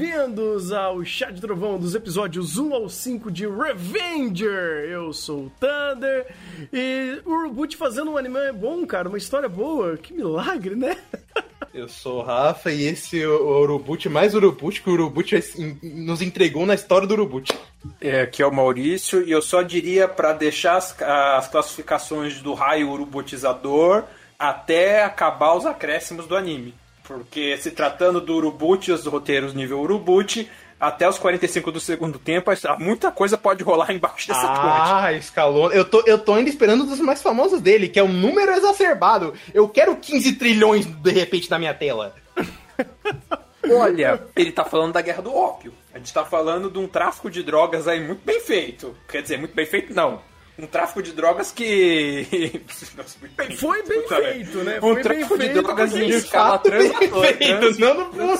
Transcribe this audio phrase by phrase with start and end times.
[0.00, 4.88] bem-vindos ao Chá de Trovão dos episódios 1 ao 5 de Revenger.
[4.88, 6.26] Eu sou o Thunder
[6.72, 9.98] e o Urubut fazendo um anime é bom, cara, uma história boa.
[9.98, 10.96] Que milagre, né?
[11.74, 15.38] Eu sou o Rafa e esse é o Urubut mais Urubut que o Urubut
[15.82, 17.52] nos entregou na história do Urubut.
[18.00, 22.54] É, aqui é o Maurício e eu só diria para deixar as, as classificações do
[22.54, 24.04] raio urubutizador
[24.38, 26.74] até acabar os acréscimos do anime.
[27.10, 32.52] Porque se tratando do Urubut, os roteiros nível Urubut, até os 45 do segundo tempo,
[32.78, 34.92] muita coisa pode rolar embaixo dessa ah, ponte.
[34.92, 35.72] Ah, escalou.
[35.72, 39.34] Eu tô, eu tô ainda esperando dos mais famosos dele, que é o número exacerbado.
[39.52, 42.14] Eu quero 15 trilhões de repente na minha tela.
[43.68, 45.74] Olha, ele tá falando da guerra do ópio.
[45.92, 48.96] A gente tá falando de um tráfico de drogas aí muito bem feito.
[49.08, 50.29] Quer dizer, muito bem feito, não
[50.60, 52.62] um tráfico de drogas que.
[53.36, 54.76] Bem foi bem Puta, feito, né?
[54.78, 57.70] Um Foi tráfico de drogas em escala transatlantica.
[57.78, 58.38] Não no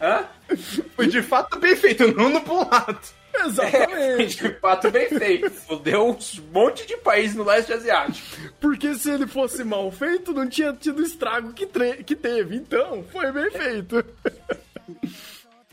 [0.00, 0.24] Hã?
[0.94, 2.98] Foi de fato bem feito, não no pulado.
[3.34, 4.44] Exatamente.
[4.44, 5.50] É, de fato bem feito.
[5.50, 6.16] Fudeu um
[6.52, 8.26] monte de país no leste asiático.
[8.60, 11.66] Porque se ele fosse mal feito, não tinha tido estrago que,
[12.04, 12.56] que teve.
[12.56, 14.04] Então, foi bem feito.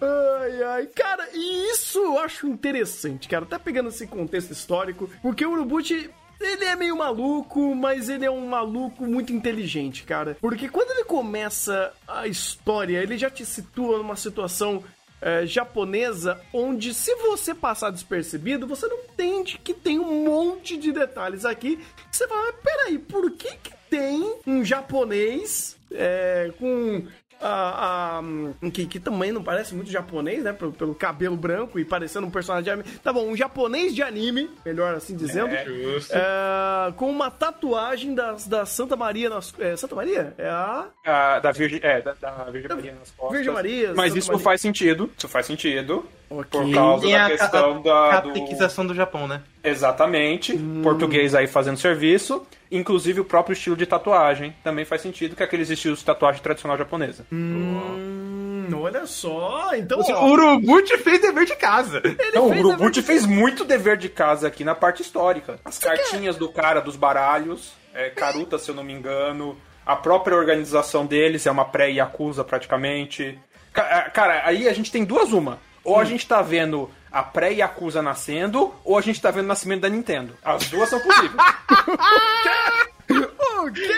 [0.02, 0.88] Ai, ai.
[0.88, 3.46] Cara, e isso eu acho interessante, cara.
[3.46, 8.32] Tá pegando esse contexto histórico, porque o Urubuchi ele é meio maluco, mas ele é
[8.32, 10.38] um maluco muito inteligente, cara.
[10.42, 14.84] Porque quando ele começa a história, ele já te situa numa situação
[15.22, 20.92] é, japonesa onde, se você passar despercebido, você não entende que tem um monte de
[20.92, 21.80] detalhes aqui.
[22.12, 27.08] Você fala, mas peraí, por que, que tem um japonês é, com
[27.41, 30.53] a, a, que, que também não parece muito japonês, né?
[30.53, 32.97] Pelo, pelo, cabelo branco e parecendo um personagem de anime.
[33.03, 35.53] Tá bom, um japonês de anime, melhor assim dizendo.
[35.53, 36.14] É, justo.
[36.14, 40.33] É, com uma tatuagem da, da Santa Maria nas é, Santa Maria?
[40.38, 40.87] É a.
[41.05, 41.80] a da Virgem.
[41.83, 43.37] É, da, da Virgem Maria nas costas.
[43.37, 43.93] Virgem Maria.
[43.95, 44.43] Mas Santa isso Maria.
[44.43, 45.11] faz sentido.
[45.17, 46.05] Isso faz sentido.
[46.30, 46.61] Okay.
[46.61, 48.09] Por causa da questão da.
[48.11, 48.93] Catequização do...
[48.93, 49.41] do Japão, né?
[49.63, 50.53] Exatamente.
[50.53, 50.81] Hum.
[50.81, 52.45] Português aí fazendo serviço.
[52.71, 56.41] Inclusive o próprio estilo de tatuagem também faz sentido, que é aqueles estilos de tatuagem
[56.41, 57.25] tradicional japonesa.
[57.31, 59.99] Hum, olha só, então.
[59.99, 62.02] O Urubut fez dever de casa.
[62.03, 65.59] Ele Não, o Urubut fez muito dever de casa aqui na parte histórica.
[65.63, 66.39] As Você cartinhas quer?
[66.39, 69.57] do cara dos baralhos, é, Karuta, se eu não me engano.
[69.86, 73.37] A própria organização deles é uma pré-Yakuza praticamente.
[73.71, 75.59] Cara, aí a gente tem duas uma.
[75.86, 79.82] Ou a gente tá vendo a pré-Yakuza nascendo, ou a gente tá vendo o nascimento
[79.82, 80.36] da Nintendo.
[80.44, 81.32] As duas são possíveis.
[83.62, 83.90] o quê?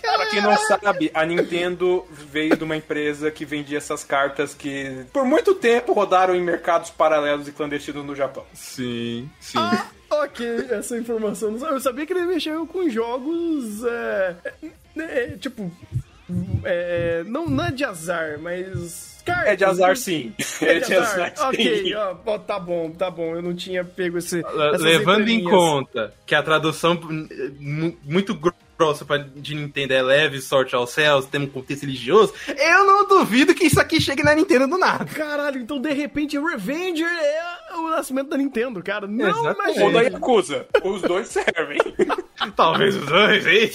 [0.00, 5.04] Pra quem não sabe, a Nintendo veio de uma empresa que vendia essas cartas que
[5.12, 8.44] por muito tempo rodaram em mercados paralelos e clandestinos no Japão.
[8.54, 9.58] Sim, sim.
[9.58, 11.56] Ah, ok, essa informação.
[11.56, 13.84] Eu sabia que ele mexeu com jogos.
[13.84, 14.36] É,
[14.96, 15.70] é, é, tipo.
[16.64, 19.52] É, não, não é de azar, mas cartas.
[19.52, 20.32] É de azar, sim.
[20.60, 21.32] É de, é de azar.
[21.32, 23.36] azar ok, ó, tá bom, tá bom.
[23.36, 24.42] Eu não tinha pego esse.
[24.78, 26.98] Levando em conta que a tradução
[28.04, 28.57] muito grossa
[29.04, 33.54] pra, de Nintendo é leve, sorte aos céus, tem um contexto religioso, eu não duvido
[33.54, 35.04] que isso aqui chegue na Nintendo do nada.
[35.04, 39.06] Caralho, então de repente Revenger é o nascimento da Nintendo, cara.
[39.06, 39.84] Não imagina.
[39.84, 40.66] Ou da Yakuza.
[40.84, 41.78] Os dois servem.
[42.56, 43.70] Talvez os dois, hein?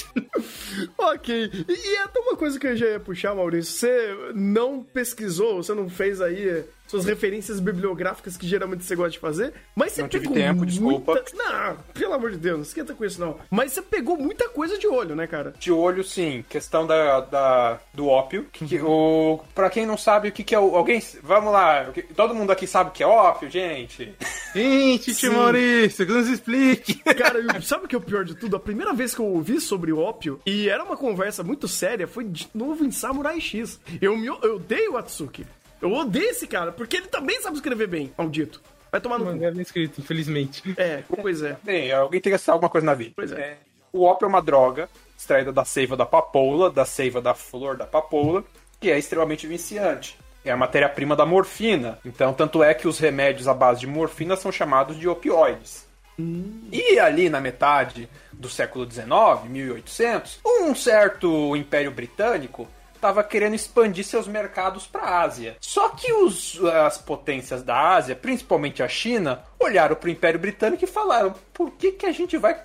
[0.97, 1.51] ok.
[1.67, 3.73] E, e até uma coisa que eu já ia puxar, Maurício.
[3.73, 9.19] Você não pesquisou, você não fez aí suas referências bibliográficas que geralmente você gosta de
[9.19, 9.53] fazer.
[9.75, 10.71] Mas você não pegou tive tempo, muita...
[10.71, 11.23] desculpa.
[11.33, 13.37] Não, pelo amor de Deus, não esquenta com isso não.
[13.49, 15.53] Mas você pegou muita coisa de olho, né, cara?
[15.57, 16.45] De olho, sim.
[16.47, 18.45] Questão da, da do ópio.
[18.51, 19.33] Que, uhum.
[19.33, 20.75] o, pra quem não sabe o que, que é o...
[20.75, 21.01] Alguém...
[21.23, 21.91] Vamos lá.
[22.15, 24.13] Todo mundo aqui sabe o que é ópio, gente?
[24.53, 26.95] Gente, tio Maurício, que nos explique.
[26.95, 28.55] Cara, sabe o que é o pior de tudo?
[28.55, 32.25] A primeira vez que eu ouvi sobre ópio, e era uma conversa muito séria, foi
[32.25, 33.79] de novo em Samurai X.
[33.99, 35.45] Eu, me, eu odeio o Atsuki.
[35.83, 38.61] Eu odeio esse cara, porque ele também sabe escrever bem, maldito.
[38.89, 39.35] Vai tomar no.
[39.35, 40.63] Não é bem escrito, infelizmente.
[40.77, 41.57] É, pois é.
[41.61, 43.11] Bem, alguém tem que assistir alguma coisa na vida.
[43.13, 43.41] Pois é.
[43.41, 43.57] é.
[43.91, 44.87] O ópio é uma droga
[45.17, 48.45] extraída da seiva da papoula, da seiva da flor da papoula,
[48.79, 50.17] que é extremamente viciante.
[50.45, 51.99] É a matéria-prima da morfina.
[52.05, 55.85] Então, tanto é que os remédios à base de morfina são chamados de opioides.
[56.17, 56.69] Hum.
[56.71, 59.07] E ali na metade do século XIX,
[59.49, 62.69] 1800, um certo Império Britânico
[63.03, 65.57] estava querendo expandir seus mercados para a Ásia.
[65.59, 70.85] Só que os, as potências da Ásia, principalmente a China, olharam para o Império Britânico
[70.85, 72.57] e falaram: por que, que a gente vai.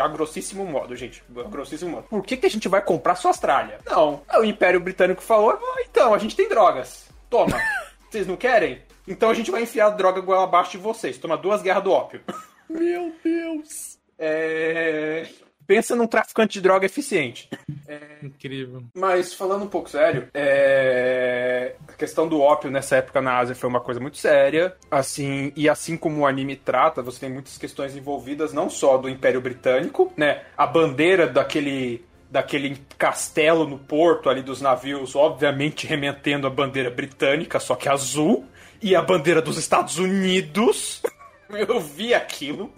[0.00, 1.22] A grossíssimo modo, gente.
[1.36, 2.08] A grossíssimo modo.
[2.08, 3.78] Por que, que a gente vai comprar sua Austrália?
[3.86, 4.20] Não.
[4.36, 7.08] O Império Britânico falou: ah, então, a gente tem drogas.
[7.30, 7.56] Toma.
[8.10, 8.82] Vocês não querem?
[9.06, 11.16] Então a gente vai enfiar a droga goela abaixo de vocês.
[11.16, 12.20] Toma duas guerras do ópio.
[12.68, 13.98] Meu Deus.
[14.18, 15.26] É.
[15.68, 17.46] Pensa num traficante de droga eficiente.
[17.86, 18.00] É...
[18.22, 18.84] Incrível.
[18.94, 21.74] Mas falando um pouco sério, é...
[21.86, 24.74] a questão do ópio nessa época na Ásia foi uma coisa muito séria.
[24.90, 29.10] Assim, e assim como o anime trata, você tem muitas questões envolvidas, não só do
[29.10, 30.42] Império Britânico, né?
[30.56, 37.58] A bandeira daquele daquele castelo no porto ali dos navios, obviamente remetendo a bandeira britânica,
[37.58, 38.46] só que azul,
[38.82, 41.02] e a bandeira dos Estados Unidos.
[41.50, 42.70] Eu vi aquilo,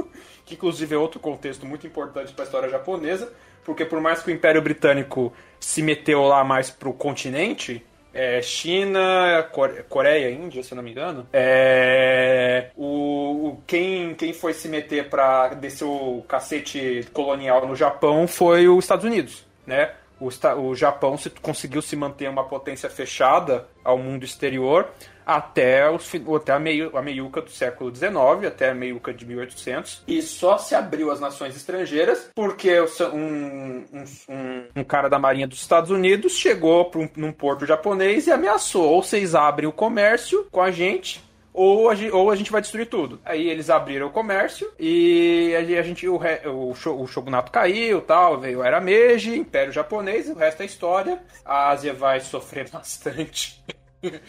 [0.50, 3.32] que inclusive é outro contexto muito importante para a história japonesa,
[3.64, 9.48] porque por mais que o Império Britânico se meteu lá mais pro continente, é, China,
[9.88, 11.28] Coreia, Índia, se não me engano.
[11.32, 18.26] É, o, o, quem, quem foi se meter para descer o cacete colonial no Japão
[18.26, 19.92] foi os Estados Unidos, né?
[20.20, 20.28] O,
[20.60, 24.88] o Japão se, conseguiu se manter uma potência fechada ao mundo exterior
[25.24, 28.12] até, os, até a, meio, a meiuca do século XIX,
[28.46, 34.04] até a meiuca de 1800, e só se abriu às nações estrangeiras porque um, um,
[34.28, 38.88] um, um cara da Marinha dos Estados Unidos chegou um, num porto japonês e ameaçou:
[38.88, 41.22] ou vocês abrem o comércio com a gente,
[41.52, 43.20] ou a, gente, ou a gente vai destruir tudo.
[43.24, 48.62] Aí eles abriram o comércio e a gente o, o, o shogunato caiu, tal, veio
[48.62, 51.20] era Meiji, Império Japonês, o resto é história.
[51.44, 53.62] A Ásia vai sofrer bastante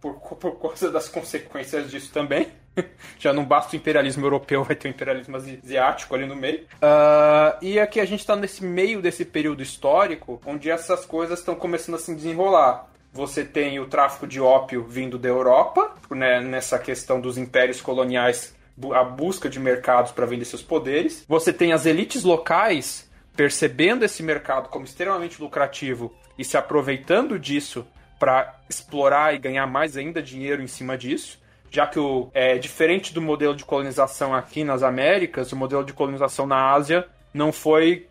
[0.00, 2.48] por, por causa das consequências disso também.
[3.18, 6.60] Já não basta o imperialismo europeu, vai ter o imperialismo asiático ali no meio.
[6.60, 11.54] Uh, e aqui a gente está nesse meio desse período histórico, onde essas coisas estão
[11.54, 12.86] começando a se desenrolar.
[13.16, 18.54] Você tem o tráfico de ópio vindo da Europa, né, nessa questão dos impérios coloniais,
[18.92, 21.24] a busca de mercados para vender seus poderes.
[21.26, 27.86] Você tem as elites locais percebendo esse mercado como extremamente lucrativo e se aproveitando disso
[28.18, 31.40] para explorar e ganhar mais ainda dinheiro em cima disso,
[31.70, 35.94] já que o, é diferente do modelo de colonização aqui nas Américas, o modelo de
[35.94, 38.06] colonização na Ásia não foi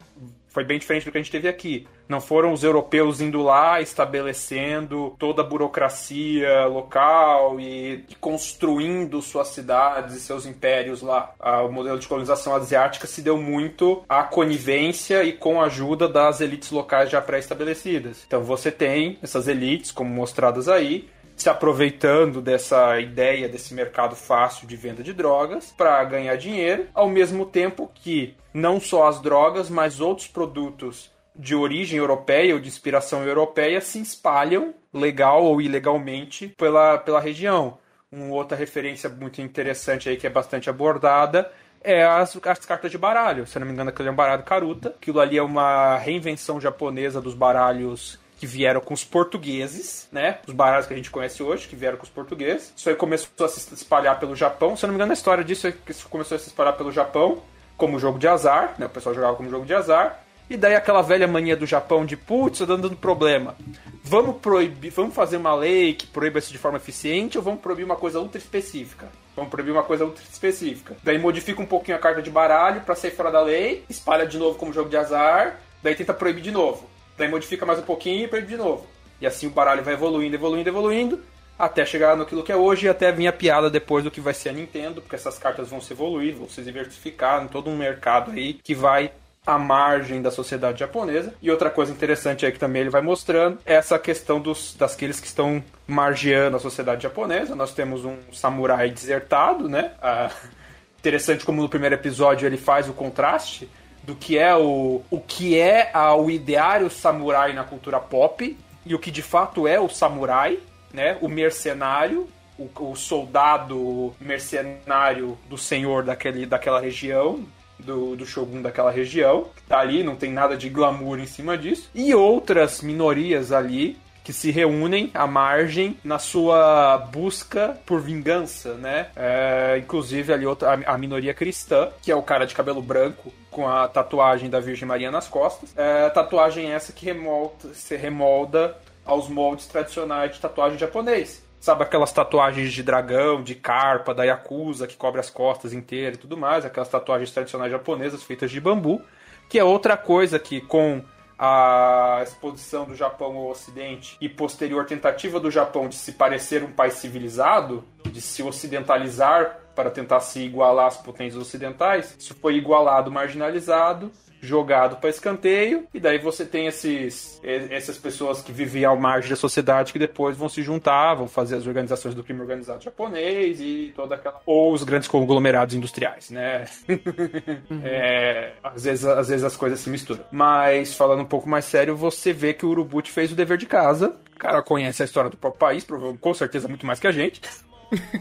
[0.56, 1.86] foi bem diferente do que a gente teve aqui.
[2.08, 10.16] Não foram os europeus indo lá estabelecendo toda a burocracia local e construindo suas cidades
[10.16, 11.34] e seus impérios lá.
[11.68, 16.40] O modelo de colonização asiática se deu muito à conivência e com a ajuda das
[16.40, 18.24] elites locais já pré-estabelecidas.
[18.26, 24.68] Então você tem essas elites, como mostradas aí, se aproveitando dessa ideia desse mercado fácil
[24.68, 29.70] de venda de drogas para ganhar dinheiro, ao mesmo tempo que não só as drogas,
[29.70, 36.48] mas outros produtos de origem europeia ou de inspiração europeia se espalham, legal ou ilegalmente,
[36.58, 37.78] pela, pela região.
[38.10, 41.52] Uma outra referência muito interessante aí que é bastante abordada
[41.82, 43.46] é as, as cartas de baralho.
[43.46, 44.90] Se não me engano, aquele é um baralho caruta.
[44.90, 50.40] Aquilo ali é uma reinvenção japonesa dos baralhos que vieram com os portugueses, né?
[50.48, 52.74] Os baralhos que a gente conhece hoje, que vieram com os portugueses.
[52.76, 54.76] Isso aí começou a se espalhar pelo Japão.
[54.76, 56.76] Se eu não me engano, a história disso é que isso começou a se espalhar
[56.76, 57.42] pelo Japão
[57.78, 58.86] como jogo de azar, né?
[58.86, 60.22] O pessoal jogava como jogo de azar.
[60.50, 63.56] E daí aquela velha mania do Japão de putz, tá dando problema.
[64.04, 67.84] Vamos proibir, vamos fazer uma lei que proíba isso de forma eficiente ou vamos proibir
[67.84, 69.08] uma coisa ultra específica?
[69.36, 70.96] Vamos proibir uma coisa ultra específica.
[71.04, 74.38] Daí modifica um pouquinho a carta de baralho para sair fora da lei, espalha de
[74.38, 76.88] novo como jogo de azar, daí tenta proibir de novo.
[77.18, 78.86] Daí modifica mais um pouquinho e proíbe de novo.
[79.22, 81.20] E assim o baralho vai evoluindo, evoluindo, evoluindo,
[81.58, 84.34] até chegar naquilo que é hoje e até vir a piada depois do que vai
[84.34, 87.78] ser a Nintendo, porque essas cartas vão se evoluir, vão se diversificar em todo um
[87.78, 89.12] mercado aí que vai
[89.48, 91.34] à margem da sociedade japonesa.
[91.42, 95.20] E outra coisa interessante aí que também ele vai mostrando é essa questão dos daqueles
[95.20, 97.56] que estão margeando a sociedade japonesa.
[97.56, 99.92] Nós temos um samurai desertado, né?
[100.02, 100.32] Ah,
[101.00, 103.70] interessante como no primeiro episódio ele faz o contraste
[104.06, 108.94] do que é o, o que é a, o ideário samurai na cultura pop e
[108.94, 110.60] o que de fato é o samurai,
[110.94, 111.18] né?
[111.22, 117.44] O mercenário, o, o soldado mercenário do senhor daquele, daquela região,
[117.80, 121.58] do, do Shogun daquela região, que tá ali, não tem nada de glamour em cima
[121.58, 128.74] disso, e outras minorias ali que se reúnem à margem na sua busca por vingança,
[128.74, 129.10] né?
[129.16, 133.70] É, inclusive ali outra, a, minoria cristã, que é o cara de cabelo branco com
[133.70, 135.72] a tatuagem da Virgem Maria nas costas.
[135.78, 141.46] É, tatuagem essa que remolda, se remolda aos moldes tradicionais de tatuagem japonês.
[141.60, 146.20] Sabe aquelas tatuagens de dragão, de carpa, da Yakuza, que cobre as costas inteiras e
[146.20, 149.04] tudo mais, aquelas tatuagens tradicionais japonesas feitas de bambu,
[149.48, 151.04] que é outra coisa que com
[151.38, 156.72] a exposição do Japão ao Ocidente e posterior tentativa do Japão de se parecer um
[156.72, 162.16] país civilizado, de se ocidentalizar para tentar se igualar às potências ocidentais.
[162.18, 164.12] Isso foi igualado, marginalizado,
[164.46, 169.36] jogado para escanteio, e daí você tem esses, essas pessoas que viviam ao margem da
[169.36, 173.94] sociedade que depois vão se juntar, vão fazer as organizações do crime organizado japonês e
[173.96, 174.42] toda aquela.
[174.46, 176.66] Ou os grandes conglomerados industriais, né?
[176.88, 177.82] Uhum.
[177.84, 180.24] é, às, vezes, às vezes as coisas se misturam.
[180.32, 183.66] Mas falando um pouco mais sério, você vê que o Urubuti fez o dever de
[183.66, 184.16] casa.
[184.36, 185.86] O cara conhece a história do próprio país,
[186.20, 187.42] com certeza muito mais que a gente.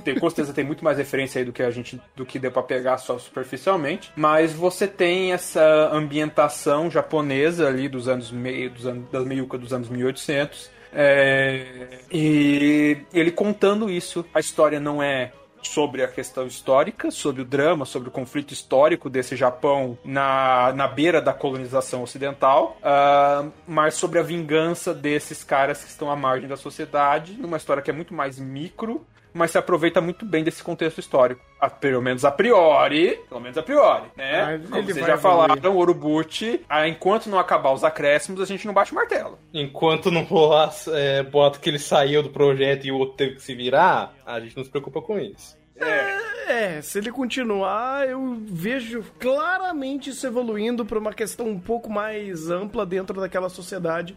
[0.05, 2.51] Tem, com certeza tem muito mais referência aí do que a gente do que deu
[2.51, 8.87] para pegar só superficialmente, mas você tem essa ambientação japonesa ali dos anos meio dos
[8.87, 10.71] anos das meiuca dos anos 1800.
[10.97, 15.33] É, e ele contando isso, a história não é
[15.69, 20.87] sobre a questão histórica, sobre o drama, sobre o conflito histórico desse Japão na, na
[20.87, 26.49] beira da colonização ocidental, uh, mas sobre a vingança desses caras que estão à margem
[26.49, 29.05] da sociedade, numa história que é muito mais micro
[29.35, 31.45] mas se aproveita muito bem desse contexto histórico.
[31.61, 34.43] A, pelo menos a priori, pelo menos a priori, né?
[34.43, 38.73] Ah, Como vocês já falaram, Urubuti, ah, enquanto não acabar os acréscimos, a gente não
[38.73, 39.39] bate o martelo.
[39.53, 43.43] Enquanto não rolar é, boato que ele saiu do projeto e o outro teve que
[43.43, 45.57] se virar, a gente não se preocupa com isso.
[45.77, 51.91] É, é, se ele continuar, eu vejo claramente isso evoluindo para uma questão um pouco
[51.91, 54.17] mais ampla dentro daquela sociedade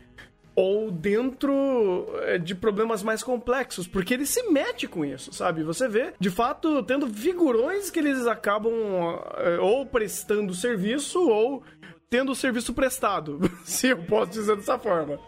[0.58, 5.62] ou dentro é, de problemas mais complexos, porque ele se mete com isso, sabe?
[5.62, 8.74] Você vê, de fato, tendo figurões que eles acabam
[9.38, 11.62] é, ou prestando serviço ou
[12.10, 15.20] tendo o serviço prestado, se eu posso dizer dessa forma.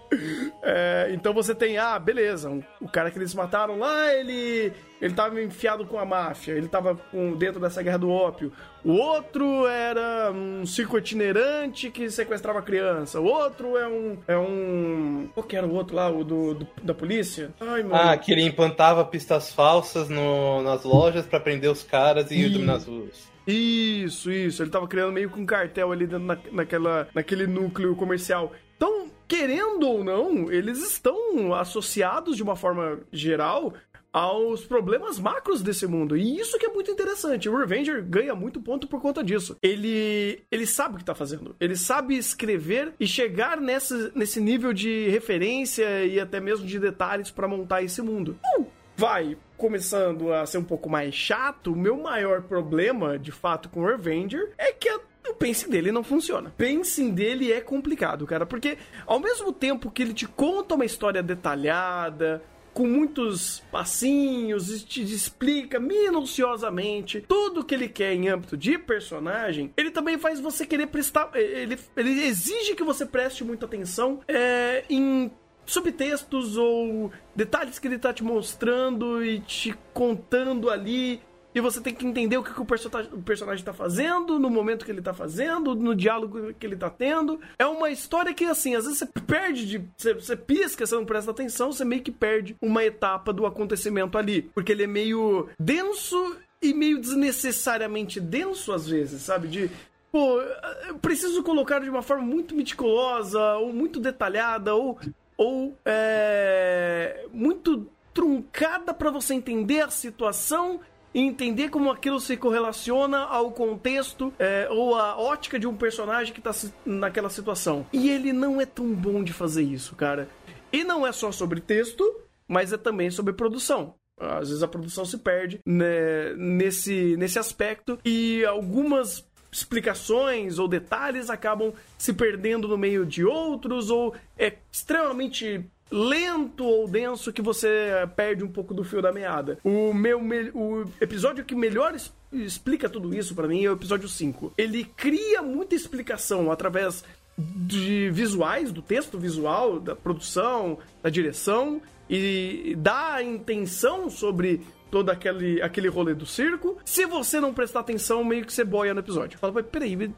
[0.64, 5.14] É, então você tem, ah, beleza, um, o cara que eles mataram lá, ele ele
[5.14, 8.52] tava enfiado com a máfia, ele tava com, dentro dessa guerra do ópio.
[8.84, 13.20] O outro era um circo itinerante que sequestrava criança.
[13.20, 14.18] O outro é um.
[14.28, 15.30] É um.
[15.34, 17.52] Qual que era o outro lá, o do, do da polícia?
[17.62, 17.96] Ai, mano.
[17.96, 22.50] Ah, que ele implantava pistas falsas no, nas lojas para prender os caras e, e...
[22.50, 23.29] dominar as ruas.
[23.52, 24.62] Isso, isso.
[24.62, 28.52] Ele tava criando meio que um cartel ali na, naquela, naquele núcleo comercial.
[28.76, 33.74] Então, querendo ou não, eles estão associados de uma forma geral
[34.12, 36.18] aos problemas macros desse mundo.
[36.18, 37.48] E isso que é muito interessante.
[37.48, 39.56] O Revenger ganha muito ponto por conta disso.
[39.62, 41.56] Ele ele sabe o que tá fazendo.
[41.60, 47.48] Ele sabe escrever e chegar nesse nível de referência e até mesmo de detalhes para
[47.48, 48.38] montar esse mundo.
[48.58, 48.66] Uh,
[49.00, 53.80] vai começando a ser um pouco mais chato, o meu maior problema, de fato, com
[53.80, 56.50] o Revenger é que a o pacing dele não funciona.
[56.50, 60.86] O pacing dele é complicado, cara, porque ao mesmo tempo que ele te conta uma
[60.86, 62.42] história detalhada,
[62.74, 69.72] com muitos passinhos, e te explica minuciosamente tudo que ele quer em âmbito de personagem,
[69.78, 71.30] ele também faz você querer prestar.
[71.36, 75.30] Ele, ele exige que você preste muita atenção é, em
[75.70, 81.22] subtextos ou detalhes que ele está te mostrando e te contando ali.
[81.54, 84.86] E você tem que entender o que, que o, o personagem está fazendo, no momento
[84.86, 87.40] que ele está fazendo, no diálogo que ele está tendo.
[87.58, 89.84] É uma história que, assim, às vezes você perde de.
[89.98, 94.18] Você, você pisca, você não presta atenção, você meio que perde uma etapa do acontecimento
[94.18, 94.44] ali.
[94.54, 99.48] Porque ele é meio denso e meio desnecessariamente denso, às vezes, sabe?
[99.48, 99.72] De
[100.12, 100.42] pô,
[100.88, 105.00] eu preciso colocar de uma forma muito meticulosa, ou muito detalhada, ou
[105.40, 110.82] ou é, muito truncada para você entender a situação
[111.14, 116.34] e entender como aquilo se correlaciona ao contexto é, ou à ótica de um personagem
[116.34, 116.52] que tá
[116.86, 117.88] naquela situação.
[117.94, 120.28] E ele não é tão bom de fazer isso, cara.
[120.74, 122.04] E não é só sobre texto,
[122.46, 123.96] mas é também sobre produção.
[124.20, 131.30] Às vezes a produção se perde né, nesse, nesse aspecto e algumas explicações ou detalhes
[131.30, 138.08] acabam se perdendo no meio de outros ou é extremamente lento ou denso que você
[138.16, 139.58] perde um pouco do fio da meada.
[139.64, 140.20] O meu
[140.54, 141.96] o episódio que melhor
[142.32, 144.54] explica tudo isso para mim é o episódio 5.
[144.58, 147.04] Ele cria muita explicação através
[147.38, 155.10] de visuais, do texto visual, da produção, da direção e dá a intenção sobre todo
[155.10, 156.78] aquele, aquele rolê do circo.
[156.84, 159.40] Se você não prestar atenção, meio que você boia no episódio.
[159.40, 160.14] Fala, peraí, nem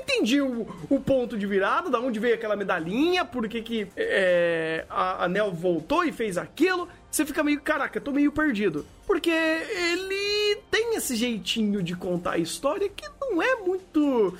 [0.00, 4.84] entendi o, o ponto de virada, da onde veio aquela medalhinha, por que, que é,
[4.88, 6.88] a, a Nel voltou e fez aquilo.
[7.10, 8.86] Você fica meio, caraca, tô meio perdido.
[9.06, 14.36] Porque ele tem esse jeitinho de contar a história que não é muito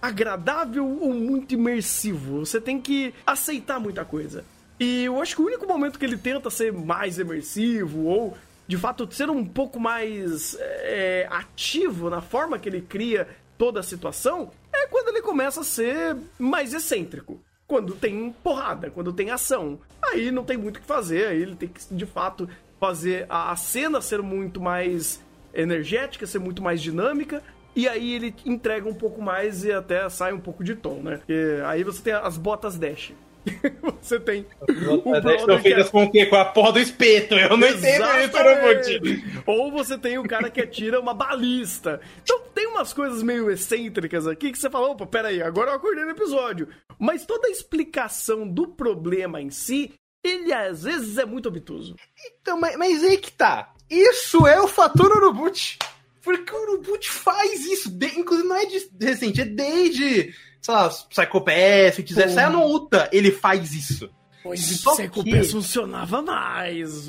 [0.00, 2.44] agradável ou muito imersivo.
[2.44, 4.44] Você tem que aceitar muita coisa.
[4.78, 8.36] E eu acho que o único momento que ele tenta ser mais imersivo ou
[8.72, 13.82] de fato ser um pouco mais é, ativo na forma que ele cria toda a
[13.82, 17.38] situação, é quando ele começa a ser mais excêntrico.
[17.66, 19.78] Quando tem porrada, quando tem ação.
[20.00, 22.48] Aí não tem muito o que fazer, aí ele tem que, de fato,
[22.80, 25.20] fazer a cena ser muito mais
[25.52, 27.42] energética, ser muito mais dinâmica.
[27.76, 31.18] E aí ele entrega um pouco mais e até sai um pouco de tom, né?
[31.18, 33.12] Porque aí você tem as botas Dash.
[34.00, 35.90] você tem o Estão feitas é...
[35.90, 36.26] com o quê?
[36.26, 37.34] Com a porra do espeto.
[37.34, 38.94] Eu não Exatamente.
[38.94, 42.00] entendo isso, Ou você tem o cara que atira uma balista.
[42.22, 46.04] Então tem umas coisas meio excêntricas aqui que você fala, opa, peraí, agora eu acordei
[46.04, 46.68] no episódio.
[46.98, 51.96] Mas toda a explicação do problema em si, ele às vezes é muito obtuso.
[52.40, 53.72] Então, mas, mas aí que tá.
[53.90, 55.78] Isso é o fator Urubut.
[56.22, 57.90] Porque o Urubut faz isso.
[57.90, 62.64] De, inclusive, não é de recente, é desde sei lá, Psychopath, se quiser sair no
[62.64, 64.08] Uta, ele faz isso.
[64.42, 67.08] Pois o Psychopath funcionava mais.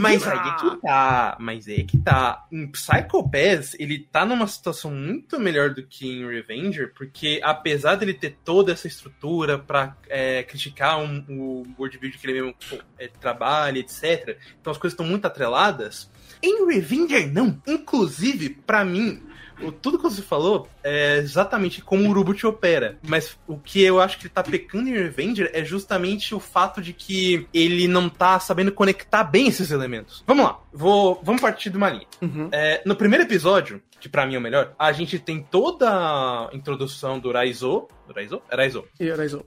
[0.00, 1.36] Mas aí é que tá.
[1.38, 2.44] Mas aí é que tá.
[2.50, 8.14] Em Psychopath, ele tá numa situação muito melhor do que em Revenger, porque apesar dele
[8.14, 12.54] ter toda essa estrutura pra é, criticar um, o world build que ele mesmo
[12.98, 14.36] é, trabalha, etc.
[14.60, 16.10] Então as coisas estão muito atreladas.
[16.42, 17.62] Em Revenger, não.
[17.64, 19.22] Inclusive, para mim,
[19.70, 22.98] tudo que você falou é exatamente como o Urubut opera.
[23.06, 26.80] Mas o que eu acho que ele tá pecando em Revenger é justamente o fato
[26.80, 30.24] de que ele não tá sabendo conectar bem esses elementos.
[30.26, 32.06] Vamos lá, vou, vamos partir de uma linha.
[32.20, 32.48] Uhum.
[32.50, 36.50] É, no primeiro episódio, que para mim é o melhor, a gente tem toda a
[36.52, 37.86] introdução do Raizo.
[38.08, 38.42] Do Raizo?
[38.50, 38.84] É Raizo.
[38.98, 39.44] E Raizo.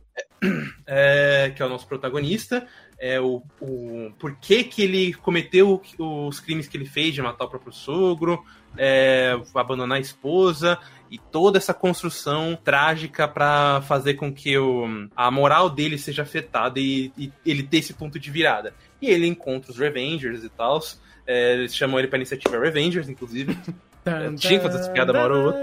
[0.87, 2.65] É, que é o nosso protagonista
[2.99, 7.49] é, o, o porquê que ele cometeu os crimes que ele fez de matar o
[7.49, 8.43] próprio sogro,
[8.77, 10.77] é, abandonar a esposa
[11.09, 16.79] e toda essa construção trágica para fazer com que o, a moral dele seja afetada
[16.79, 18.73] e, e, ele ter esse ponto de virada.
[19.01, 20.81] E ele encontra os Revengers e tal.
[21.27, 23.57] É, eles chamam ele pra iniciativa Revengers, inclusive.
[24.37, 25.57] Tinha que fazer essa piada moroto.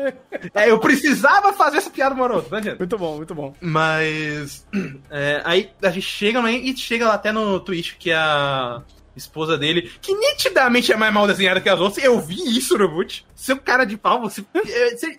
[0.52, 2.16] É, eu precisava fazer essa piada
[2.60, 2.78] gente?
[2.78, 3.54] Muito bom, muito bom.
[3.60, 4.66] Mas.
[5.14, 8.82] É, aí a gente chega e chega lá até no Twitch que a
[9.14, 12.02] esposa dele, que nitidamente é mais mal desenhada que as outras.
[12.02, 13.26] Eu vi isso no boot.
[13.34, 14.44] Seu cara de pau, você.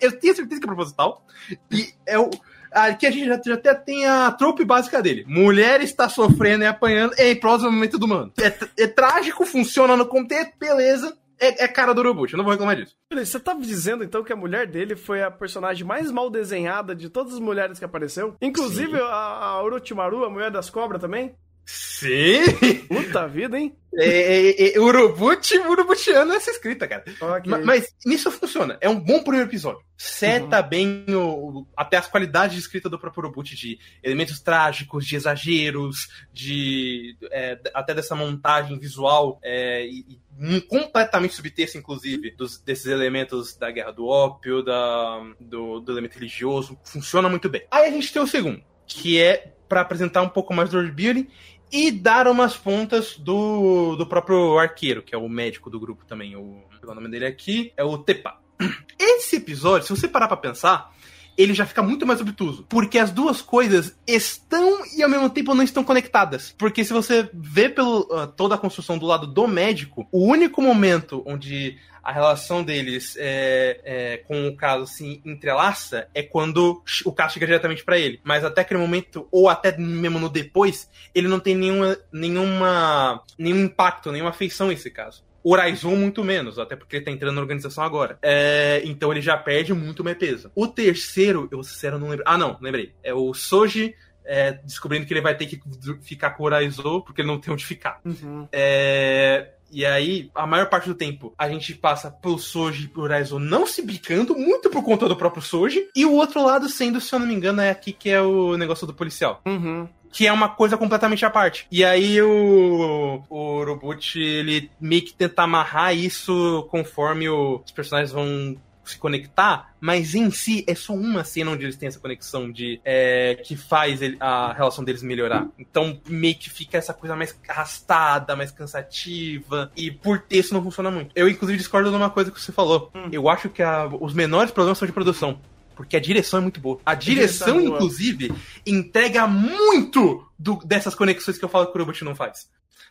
[0.00, 1.24] Eu tenho certeza que é proposital.
[1.70, 2.30] E é o.
[2.72, 5.24] Aqui a gente já, já até tem a trope básica dele.
[5.28, 8.32] Mulher está sofrendo e apanhando em prol do momento do mano.
[8.40, 12.52] É, é trágico, funciona no contexto, beleza é, é cara do Urobuchi, eu não vou
[12.52, 12.96] reclamar disso.
[13.12, 17.08] Você tá dizendo então que a mulher dele foi a personagem mais mal desenhada de
[17.08, 18.36] todas as mulheres que apareceu?
[18.40, 21.34] Inclusive a, a Orochimaru, a mulher das cobras também?
[21.66, 22.42] Sim!
[22.88, 23.74] Puta vida, hein?
[23.96, 27.04] É, é, é, Urubuchi, Urubutiano essa escrita, cara.
[27.06, 27.50] Okay.
[27.50, 28.76] Mas, mas, nisso funciona.
[28.80, 29.80] É um bom primeiro episódio.
[29.96, 30.68] Seta uhum.
[30.68, 36.08] bem o, até as qualidades de escrita do próprio Urubuchi, de elementos trágicos, de exageros,
[36.32, 43.56] de é, até dessa montagem visual é, e, e completamente subtexto, inclusive, dos, desses elementos
[43.56, 46.76] da guerra do ópio, da, do, do elemento religioso.
[46.84, 47.64] Funciona muito bem.
[47.70, 51.28] Aí a gente tem o segundo, que é para apresentar um pouco mais do building
[51.74, 56.36] e dar umas pontas do, do próprio arqueiro, que é o médico do grupo também.
[56.36, 58.38] O, o nome dele aqui é o Tepa.
[58.96, 60.94] Esse episódio, se você parar pra pensar,
[61.36, 62.64] ele já fica muito mais obtuso.
[62.68, 66.54] Porque as duas coisas estão e ao mesmo tempo não estão conectadas.
[66.56, 70.62] Porque se você vê pelo, uh, toda a construção do lado do médico, o único
[70.62, 77.12] momento onde a relação deles é, é, com o caso se entrelaça é quando o
[77.12, 78.20] caso chega diretamente para ele.
[78.22, 83.64] Mas até aquele momento, ou até mesmo no depois, ele não tem nenhuma, nenhuma, nenhum
[83.64, 85.24] impacto, nenhuma afeição nesse caso.
[85.44, 88.18] O Raizon, muito menos, até porque ele tá entrando na organização agora.
[88.22, 90.50] É, então ele já perde muito mais peso.
[90.54, 92.24] O terceiro, eu sincero não lembro.
[92.26, 92.94] Ah, não, lembrei.
[93.02, 95.60] É o Soji é, descobrindo que ele vai ter que
[96.00, 98.00] ficar com o Raizo porque ele não tem onde ficar.
[98.04, 98.48] Uhum.
[98.50, 103.06] É, e aí, a maior parte do tempo, a gente passa pelo Soji e pro
[103.06, 105.88] Raizo não se bicando, muito por conta do próprio Soji.
[105.94, 108.56] E o outro lado sendo, se eu não me engano, é aqui que é o
[108.56, 109.42] negócio do policial.
[109.44, 111.66] Uhum que é uma coisa completamente à parte.
[111.72, 118.12] E aí o, o Robot, ele meio que tenta amarrar isso conforme o, os personagens
[118.12, 122.52] vão se conectar, mas em si é só uma cena onde eles têm essa conexão
[122.52, 125.48] de é, que faz ele, a relação deles melhorar.
[125.58, 130.90] Então meio que fica essa coisa mais arrastada, mais cansativa e por texto não funciona
[130.92, 131.10] muito.
[131.16, 132.90] Eu inclusive discordo de uma coisa que você falou.
[132.94, 133.08] Hum.
[133.10, 135.40] Eu acho que a, os menores problemas são de produção.
[135.74, 136.80] Porque a direção é muito boa.
[136.84, 138.32] A direção, a direção inclusive,
[138.66, 142.48] entrega muito do, dessas conexões que eu falo que o Robot não faz.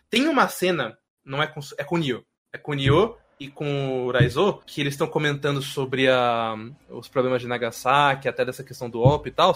[0.10, 2.24] Tem uma cena, não é com, é com o Neo.
[2.52, 6.56] É com o Neo e com o Raizo, que eles estão comentando sobre a,
[6.90, 9.54] os problemas de Nagasaki, até dessa questão do OP e tal.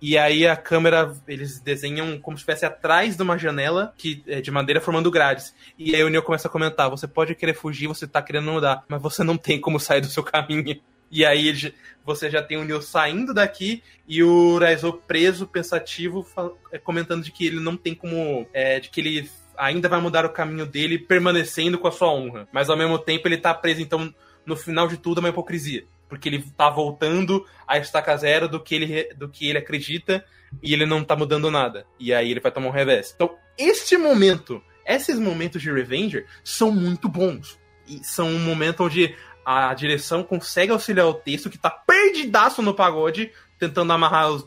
[0.00, 4.40] E aí a câmera, eles desenham como se estivesse atrás de uma janela que é
[4.40, 5.54] de madeira formando grades.
[5.78, 8.84] E aí o Neo começa a comentar: você pode querer fugir, você tá querendo mudar,
[8.88, 10.80] mas você não tem como sair do seu caminho.
[11.14, 11.72] E aí
[12.04, 16.26] você já tem o Neo saindo daqui e o Raizo preso, pensativo,
[16.72, 18.48] é, comentando de que ele não tem como.
[18.52, 22.48] É, de que ele ainda vai mudar o caminho dele permanecendo com a sua honra.
[22.52, 24.12] Mas ao mesmo tempo ele tá preso, então
[24.44, 25.84] no final de tudo é uma hipocrisia.
[26.08, 30.24] Porque ele tá voltando a estaca zero do que ele, do que ele acredita
[30.60, 31.86] e ele não tá mudando nada.
[31.96, 33.12] E aí ele vai tomar um revés.
[33.14, 37.56] Então, este momento, esses momentos de Revenger são muito bons.
[37.86, 42.74] E são um momento onde a direção consegue auxiliar o texto que tá perdidaço no
[42.74, 44.46] pagode, tentando amarrar os,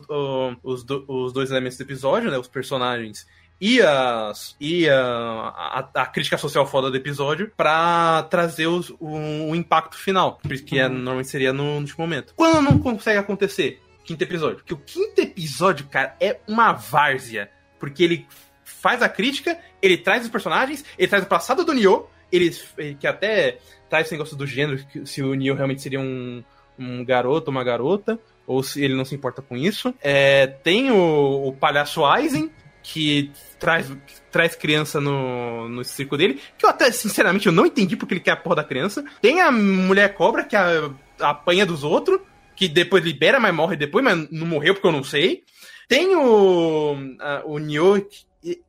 [0.62, 2.38] os, os dois elementos do episódio, né?
[2.38, 3.26] Os personagens
[3.60, 9.50] e, as, e a, a, a, crítica social foda do episódio para trazer os, o,
[9.50, 12.34] o, impacto final, que é, normalmente seria no, último momento.
[12.36, 13.82] Quando não consegue acontecer?
[14.04, 14.56] Quinto episódio.
[14.58, 17.50] Porque o quinto episódio, cara, é uma várzea.
[17.78, 18.26] Porque ele
[18.64, 22.54] faz a crítica, ele traz os personagens, ele traz o passado do Nioh, ele,
[22.98, 26.42] que até traz esse negócio do gênero, se o Nioh realmente seria um,
[26.78, 29.94] um garoto, uma garota, ou se ele não se importa com isso.
[30.00, 32.50] É, tem o, o palhaço Aizen,
[32.82, 33.90] que traz,
[34.30, 38.20] traz criança no, no circo dele, que eu até, sinceramente, eu não entendi porque ele
[38.20, 39.04] quer a porra da criança.
[39.20, 42.20] Tem a mulher cobra, que a, apanha dos outros,
[42.56, 45.44] que depois libera, mas morre depois, mas não morreu porque eu não sei.
[45.86, 48.06] Tem o, a, o Nioh,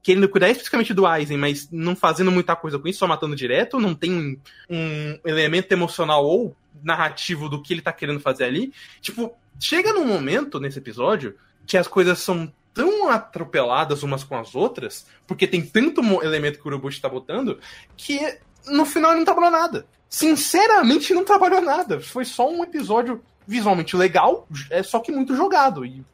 [0.01, 3.79] querendo cuidar especificamente do Aizen, mas não fazendo muita coisa com isso, só matando direto,
[3.79, 8.73] não tem um, elemento emocional ou narrativo do que ele tá querendo fazer ali.
[9.01, 14.55] Tipo, chega num momento nesse episódio que as coisas são tão atropeladas umas com as
[14.55, 17.59] outras, porque tem tanto elemento que o Urubushi tá botando,
[17.95, 19.85] que no final ele não trabalhou nada.
[20.09, 21.99] Sinceramente, não trabalhou nada.
[21.99, 25.83] Foi só um episódio visualmente legal, é só que muito jogado.
[25.83, 26.05] E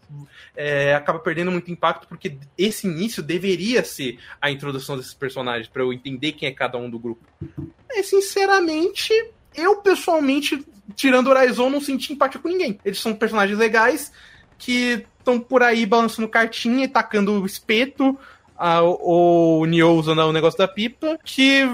[0.56, 5.84] é, acaba perdendo muito impacto, porque esse início deveria ser a introdução desses personagens, para
[5.84, 7.26] eu entender quem é cada um do grupo.
[7.92, 9.12] E, sinceramente,
[9.54, 12.80] eu pessoalmente, tirando Horizon, não senti empatia com ninguém.
[12.86, 14.14] Eles são personagens legais
[14.58, 18.18] que estão por aí balançando cartinha e tacando o espeto,
[18.58, 21.66] a, o Nioh usando o negócio da pipa, que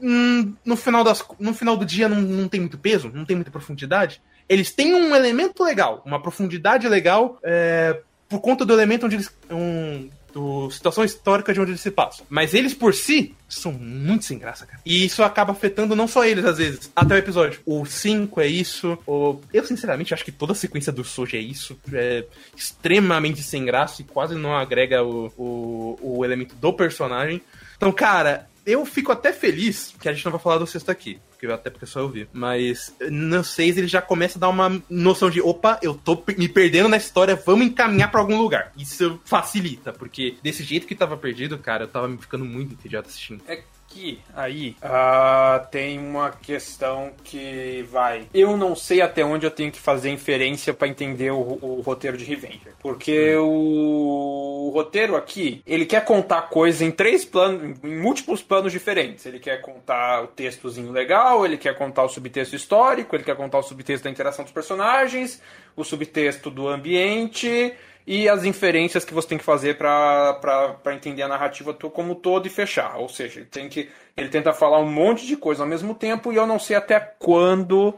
[0.00, 3.36] hum, no, final das, no final do dia não, não tem muito peso, não tem
[3.36, 4.22] muita profundidade.
[4.50, 9.30] Eles têm um elemento legal, uma profundidade legal, é, por conta do elemento onde eles.
[9.48, 12.24] Um, do situação histórica de onde eles se passam.
[12.28, 14.80] Mas eles por si são muito sem graça, cara.
[14.86, 17.60] E isso acaba afetando não só eles, às vezes, até o episódio.
[17.66, 18.96] O 5 é isso.
[19.06, 19.40] O...
[19.52, 21.76] Eu, sinceramente, acho que toda a sequência do Soji é isso.
[21.92, 22.24] É
[22.56, 27.42] extremamente sem graça e quase não agrega o, o, o elemento do personagem.
[27.76, 31.20] Então, cara, eu fico até feliz que a gente não vai falar do sexto aqui
[31.40, 32.28] porque até porque só eu vi.
[32.32, 36.48] Mas no 6 ele já começa a dar uma noção de, opa, eu tô me
[36.48, 38.72] perdendo na história, vamos encaminhar para algum lugar.
[38.76, 43.08] Isso facilita, porque desse jeito que tava perdido, cara, eu tava me ficando muito entediado
[43.08, 43.42] assistindo.
[43.48, 48.28] É que aí uh, tem uma questão que vai.
[48.32, 52.16] Eu não sei até onde eu tenho que fazer inferência para entender o, o, roteiro
[52.16, 52.72] de Revenger.
[52.80, 53.42] Porque hum.
[53.42, 59.26] o, o, roteiro aqui, ele quer contar coisa em três planos, em múltiplos planos diferentes.
[59.26, 63.58] Ele quer contar o textozinho legal, ele quer contar o subtexto histórico, ele quer contar
[63.58, 65.42] o subtexto da interação dos personagens,
[65.76, 67.74] o subtexto do ambiente
[68.10, 72.50] e as inferências que você tem que fazer para entender a narrativa como todo e
[72.50, 72.96] fechar.
[72.98, 76.32] Ou seja, ele, tem que, ele tenta falar um monte de coisa ao mesmo tempo
[76.32, 77.94] e eu não sei até quando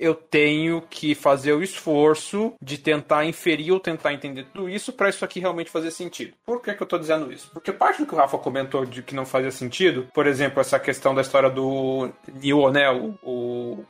[0.00, 5.08] eu tenho que fazer o esforço de tentar inferir ou tentar entender tudo isso para
[5.08, 6.34] isso aqui realmente fazer sentido.
[6.44, 7.48] Por que, que eu estou dizendo isso?
[7.52, 10.80] Porque parte do que o Rafa comentou de que não fazia sentido, por exemplo, essa
[10.80, 12.90] questão da história do Neo, né?
[12.90, 13.84] O, o,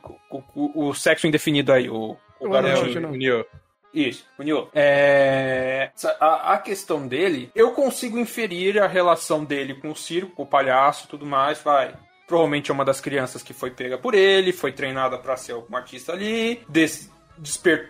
[0.53, 3.09] o, o sexo indefinido aí, o, o garotinho.
[3.09, 3.43] O Neo.
[3.93, 5.91] Isso, o É...
[6.19, 10.47] A, a, questão dele, eu consigo inferir a relação dele com o circo, com o
[10.47, 11.95] palhaço tudo mais, vai.
[12.25, 15.75] Provavelmente é uma das crianças que foi pega por ele, foi treinada para ser um
[15.75, 17.13] artista ali, des desper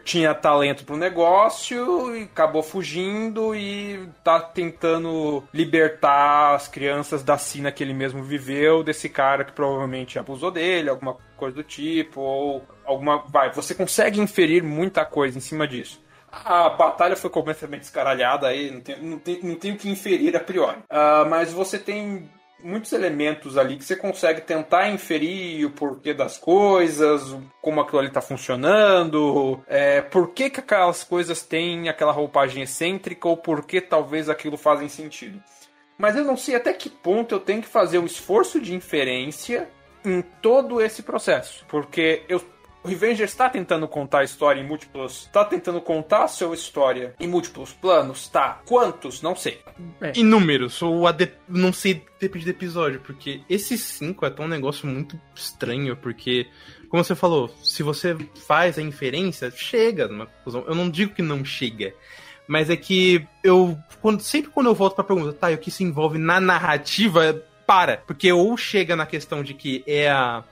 [0.04, 7.72] tinha talento pro negócio e acabou fugindo e tá tentando libertar as crianças da sina
[7.72, 12.64] que ele mesmo viveu, desse cara que provavelmente abusou dele, alguma coisa do tipo, ou
[12.86, 13.18] alguma.
[13.28, 16.02] Vai, você consegue inferir muita coisa em cima disso.
[16.32, 20.36] A batalha foi completamente escaralhada aí, não tem, não tem, não tem o que inferir
[20.36, 20.78] a priori.
[20.80, 22.28] Uh, mas você tem
[22.64, 28.08] muitos elementos ali que você consegue tentar inferir o porquê das coisas, como aquilo ali
[28.08, 33.82] está funcionando, é, por que, que aquelas coisas têm aquela roupagem excêntrica ou por que
[33.82, 35.42] talvez aquilo fazem sentido.
[35.98, 39.70] Mas eu não sei até que ponto eu tenho que fazer um esforço de inferência
[40.04, 41.66] em todo esse processo.
[41.68, 42.42] Porque eu
[42.84, 45.22] o Revenger está tentando contar a história em múltiplos.
[45.22, 48.28] Está tentando contar a sua história em múltiplos planos?
[48.28, 48.62] Tá.
[48.66, 49.22] Quantos?
[49.22, 49.62] Não sei.
[50.02, 50.12] É.
[50.16, 50.82] Inúmeros.
[50.82, 51.32] Ou a de...
[51.48, 53.00] não sei, depende do episódio.
[53.00, 55.96] Porque esse 5 é tão um negócio muito estranho.
[55.96, 56.48] Porque,
[56.90, 60.66] como você falou, se você faz a inferência, chega numa conclusão.
[60.68, 61.94] Eu não digo que não chega.
[62.48, 63.78] Mas é que eu.
[64.02, 67.42] Quando, sempre quando eu volto pra pergunta, tá, e o que se envolve na narrativa,
[67.66, 67.98] para.
[68.06, 70.44] Porque ou chega na questão de que é a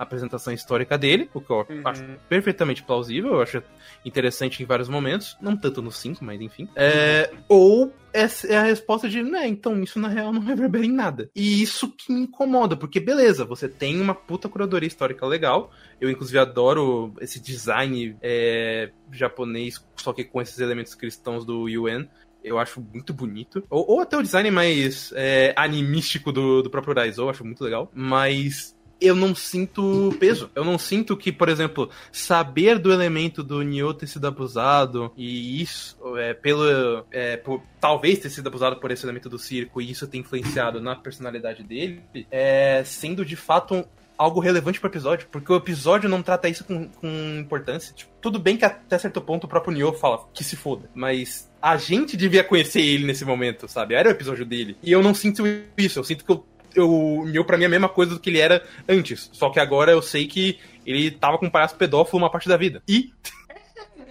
[0.00, 1.82] apresentação histórica dele, o que eu uhum.
[1.84, 3.62] acho perfeitamente plausível, eu acho
[4.02, 6.66] interessante em vários momentos, não tanto no 5, mas enfim.
[6.74, 10.92] É, ou essa é a resposta de, né, então isso na real não reverbera em
[10.92, 11.30] nada.
[11.36, 16.10] E isso que me incomoda, porque beleza, você tem uma puta curadoria histórica legal, eu
[16.10, 22.08] inclusive adoro esse design é, japonês, só que com esses elementos cristãos do UN,
[22.42, 23.62] eu acho muito bonito.
[23.68, 27.62] Ou, ou até o design mais é, animístico do, do próprio Raizo, eu acho muito
[27.62, 27.90] legal.
[27.94, 30.50] Mas eu não sinto peso.
[30.54, 35.62] Eu não sinto que, por exemplo, saber do elemento do Nioh ter sido abusado e
[35.62, 37.04] isso, é, pelo.
[37.10, 40.80] É, por, talvez ter sido abusado por esse elemento do circo e isso ter influenciado
[40.80, 43.84] na personalidade dele, é, sendo de fato um,
[44.20, 47.94] algo relevante pro episódio, porque o episódio não trata isso com, com importância.
[47.94, 51.50] Tipo, tudo bem que até certo ponto o próprio Nioh fala que se foda, mas
[51.62, 53.94] a gente devia conhecer ele nesse momento, sabe?
[53.94, 54.76] Era o episódio dele.
[54.82, 55.42] E eu não sinto
[55.76, 56.44] isso, eu sinto que eu
[56.76, 59.30] o Neo pra mim é a mesma coisa do que ele era antes.
[59.32, 62.56] Só que agora eu sei que ele tava com um palhaço pedófilo uma parte da
[62.56, 62.82] vida.
[62.88, 63.12] E.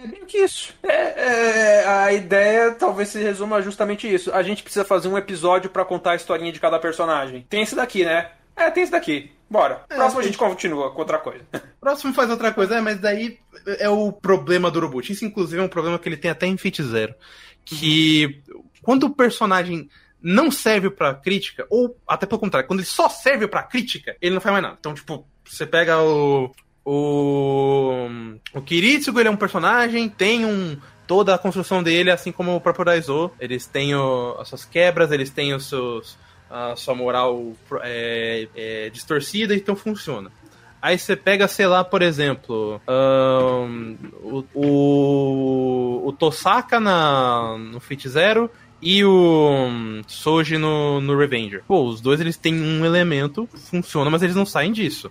[0.02, 0.72] É bem que isso.
[0.82, 4.32] É, é, a ideia talvez se resuma justamente isso.
[4.32, 7.46] A gente precisa fazer um episódio para contar a historinha de cada personagem.
[7.50, 8.30] Tem esse daqui, né?
[8.56, 9.30] É, tem esse daqui.
[9.48, 9.84] Bora.
[9.90, 11.44] É, Próximo a gente continua com outra coisa.
[11.80, 13.38] Próximo faz outra coisa, é, mas daí
[13.78, 15.12] é o problema do Urubut.
[15.12, 17.14] Isso, inclusive, é um problema que ele tem até em Fit Zero.
[17.64, 18.42] Que
[18.82, 19.90] quando o personagem
[20.22, 24.34] não serve para crítica, ou até pelo contrário, quando ele só serve para crítica, ele
[24.34, 24.76] não faz mais nada.
[24.78, 26.52] Então, tipo, você pega o.
[26.84, 28.08] O.
[28.54, 30.76] O Kiritsugo, ele é um personagem, tem um.
[31.06, 33.32] Toda a construção dele, assim como o próprio Daizo.
[33.40, 36.16] Eles têm o, as suas quebras, eles têm os seus.
[36.48, 37.52] a sua moral
[37.82, 40.30] é, é, distorcida, então funciona.
[40.80, 48.08] Aí você pega, sei lá, por exemplo, um, o, o, o Tosaka na, no Fit
[48.08, 48.50] Zero
[48.82, 51.62] e o hum, Soji no, no Revenger.
[51.66, 55.10] Pô, os dois eles têm um elemento, funciona, mas eles não saem disso.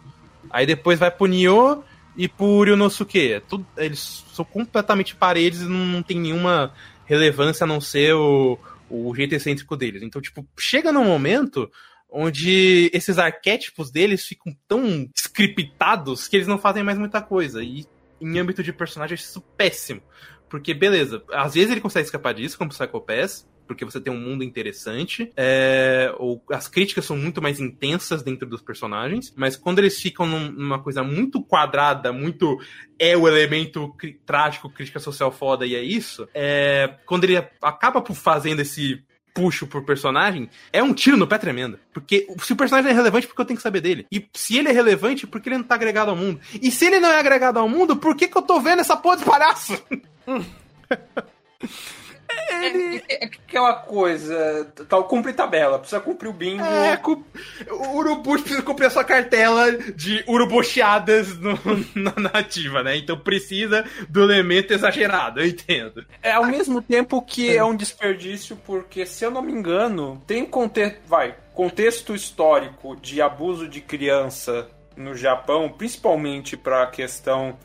[0.50, 1.84] Aí depois vai pro Nioh
[2.18, 3.42] e pro Ryonosuke.
[3.48, 6.74] Tudo, eles são completamente paredes e não, não tem nenhuma
[7.06, 8.58] relevância a não ser o,
[8.90, 10.02] o jeito excêntrico deles.
[10.02, 11.70] Então, tipo, chega num momento
[12.12, 17.64] onde esses arquétipos deles ficam tão scriptados que eles não fazem mais muita coisa.
[17.64, 17.86] E
[18.20, 20.02] em âmbito de personagem, isso péssimo.
[20.50, 24.12] Porque, beleza, às vezes ele consegue escapar disso, como o Psycho Pass, porque você tem
[24.12, 29.56] um mundo interessante, é, ou as críticas são muito mais intensas dentro dos personagens, mas
[29.56, 32.60] quando eles ficam numa coisa muito quadrada, muito
[32.98, 38.60] é o elemento trágico, crítica social foda e é isso, é, quando ele acaba fazendo
[38.60, 39.04] esse
[39.36, 41.80] puxo por personagem, é um tiro no pé tremendo.
[41.94, 44.08] Porque se o personagem é relevante, porque eu tenho que saber dele.
[44.12, 46.42] E se ele é relevante, porque ele não tá agregado ao mundo.
[46.60, 48.98] E se ele não é agregado ao mundo, por que, que eu tô vendo essa
[48.98, 49.80] porra de palhaço?
[52.50, 53.04] Ele...
[53.08, 56.64] É, é, aquela coisa, tal, cumpre tabela, precisa cumprir o bingo.
[56.64, 57.24] É, cu...
[57.70, 61.38] o urubu precisa cumprir a sua cartela de urubucheadas
[61.96, 62.98] na nativa, né?
[62.98, 66.06] Então precisa do elemento exagerado, eu entendo.
[66.22, 70.46] É ao mesmo tempo que é um desperdício, porque se eu não me engano, tem
[70.46, 77.58] contexto, vai, contexto histórico de abuso de criança no Japão, principalmente para a questão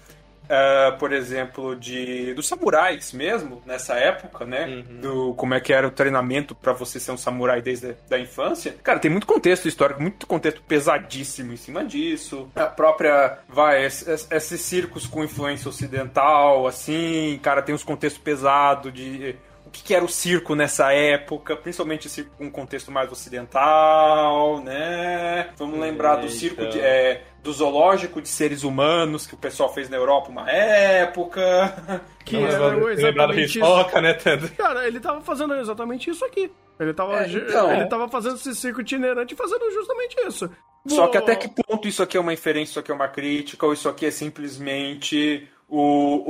[0.44, 4.66] Uh, por exemplo, de dos samurais mesmo, nessa época, né?
[4.66, 5.00] Uhum.
[5.00, 8.18] Do como é que era o treinamento para você ser um samurai desde a da
[8.18, 8.76] infância.
[8.82, 12.48] Cara, tem muito contexto histórico, muito contexto pesadíssimo em cima disso.
[12.54, 18.92] A própria, vai, esses, esses circos com influência ocidental, assim, cara, tem uns contextos pesados
[18.92, 19.34] de
[19.74, 25.50] que, que era o circo nessa época, principalmente circo com um contexto mais ocidental, né?
[25.56, 29.90] Vamos lembrar do circo de, é, do zoológico de seres humanos que o pessoal fez
[29.90, 32.02] na Europa uma época.
[32.24, 34.00] Que Não, era exatamente isso.
[34.00, 34.48] né, Ted?
[34.52, 36.50] Cara, ele tava fazendo exatamente isso aqui.
[36.80, 37.70] Ele tava, é, então...
[37.70, 40.50] ele tava fazendo esse circo itinerante fazendo justamente isso.
[40.86, 43.66] Só que até que ponto isso aqui é uma inferência, isso aqui é uma crítica,
[43.66, 45.80] ou isso aqui é simplesmente o,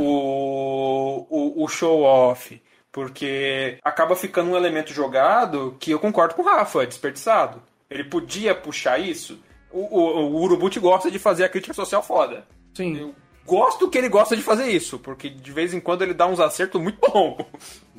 [0.01, 2.61] o, o, o show-off?
[2.95, 7.61] Porque acaba ficando um elemento jogado que eu concordo com o Rafa, é desperdiçado.
[7.91, 9.37] Ele podia puxar isso.
[9.73, 12.47] O, o, o Urubut gosta de fazer a crítica social foda.
[12.73, 12.97] Sim.
[12.97, 16.29] Eu gosto que ele gosta de fazer isso, porque de vez em quando ele dá
[16.29, 17.45] uns acertos muito bons.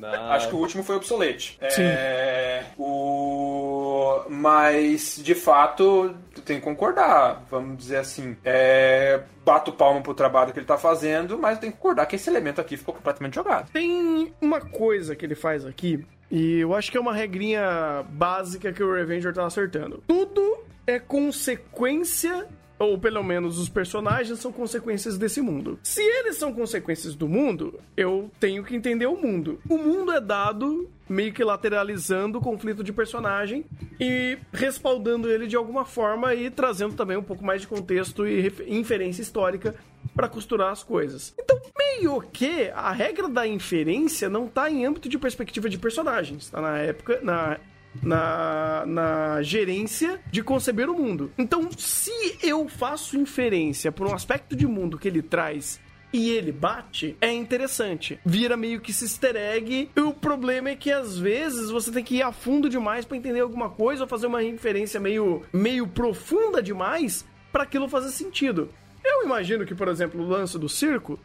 [0.30, 1.58] Acho que o último foi obsolete.
[1.68, 1.82] Sim.
[1.82, 4.22] É, o...
[4.30, 7.44] Mas, de fato, tem que concordar.
[7.50, 8.36] Vamos dizer assim.
[8.44, 9.22] É...
[9.44, 12.60] Bato palmo pro trabalho que ele tá fazendo, mas tem que concordar que esse elemento
[12.60, 13.70] aqui ficou completamente jogado.
[13.70, 18.72] Tem uma coisa que ele faz aqui, e eu acho que é uma regrinha básica
[18.72, 20.02] que o Revenger tá acertando.
[20.06, 22.46] Tudo é consequência
[22.78, 25.78] ou pelo menos os personagens, são consequências desse mundo.
[25.82, 29.60] Se eles são consequências do mundo, eu tenho que entender o mundo.
[29.68, 33.64] O mundo é dado meio que lateralizando o conflito de personagem
[34.00, 38.52] e respaldando ele de alguma forma e trazendo também um pouco mais de contexto e
[38.68, 39.74] inferência histórica
[40.14, 41.34] para costurar as coisas.
[41.38, 46.50] Então, meio que a regra da inferência não tá em âmbito de perspectiva de personagens,
[46.50, 47.58] tá na época na
[48.02, 51.32] na, na gerência de conceber o mundo.
[51.38, 55.80] Então, se eu faço inferência por um aspecto de mundo que ele traz
[56.12, 58.18] e ele bate, é interessante.
[58.24, 59.90] Vira meio que easter egg.
[59.94, 63.16] E o problema é que às vezes você tem que ir a fundo demais para
[63.16, 68.70] entender alguma coisa ou fazer uma referência meio, meio profunda demais para aquilo fazer sentido.
[69.04, 71.18] Eu imagino que, por exemplo, o lance do circo